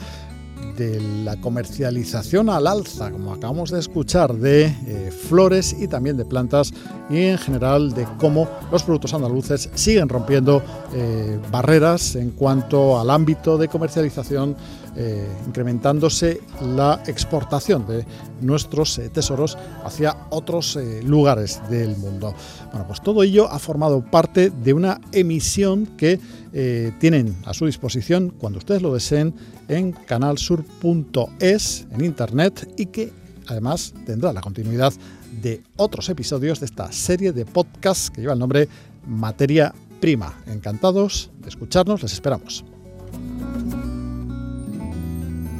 de 0.79 1.01
la 1.25 1.35
comercialización 1.41 2.49
al 2.49 2.65
alza, 2.65 3.11
como 3.11 3.33
acabamos 3.33 3.69
de 3.69 3.79
escuchar, 3.79 4.33
de 4.33 4.65
eh, 4.65 5.11
flores 5.11 5.75
y 5.77 5.89
también 5.89 6.15
de 6.15 6.23
plantas 6.23 6.73
y 7.09 7.17
en 7.17 7.37
general 7.37 7.93
de 7.93 8.07
cómo 8.17 8.47
los 8.71 8.83
productos 8.83 9.13
andaluces 9.13 9.69
siguen 9.73 10.07
rompiendo 10.07 10.63
eh, 10.93 11.37
barreras 11.51 12.15
en 12.15 12.31
cuanto 12.31 12.97
al 12.97 13.09
ámbito 13.09 13.57
de 13.57 13.67
comercialización 13.67 14.55
eh, 14.95 15.27
incrementándose 15.45 16.41
la 16.61 17.01
exportación 17.05 17.85
de 17.87 18.05
nuestros 18.41 18.97
eh, 18.97 19.09
tesoros 19.09 19.57
hacia 19.83 20.17
otros 20.29 20.75
eh, 20.75 21.01
lugares 21.03 21.61
del 21.69 21.95
mundo. 21.95 22.33
Bueno, 22.71 22.87
pues 22.87 23.01
todo 23.01 23.23
ello 23.23 23.49
ha 23.49 23.59
formado 23.59 24.03
parte 24.03 24.49
de 24.49 24.73
una 24.73 24.99
emisión 25.11 25.85
que 25.97 26.19
tienen 26.99 27.37
a 27.45 27.53
su 27.53 27.67
disposición 27.67 28.31
cuando 28.31 28.57
ustedes 28.57 28.81
lo 28.81 28.91
deseen 28.91 29.35
en 29.67 29.91
canalsur.es 29.91 31.87
en 31.91 32.03
internet 32.03 32.73
y 32.75 32.87
que 32.87 33.13
además 33.45 33.93
tendrá 34.03 34.33
la 34.33 34.41
continuidad 34.41 34.91
de 35.43 35.61
otros 35.75 36.09
episodios 36.09 36.59
de 36.59 36.65
esta 36.65 36.91
serie 36.91 37.31
de 37.33 37.45
podcasts 37.45 38.09
que 38.09 38.21
lleva 38.21 38.33
el 38.33 38.39
nombre 38.39 38.67
Materia 39.07 39.73
Prima. 39.99 40.41
Encantados 40.47 41.29
de 41.39 41.49
escucharnos, 41.49 42.01
les 42.01 42.13
esperamos. 42.13 42.63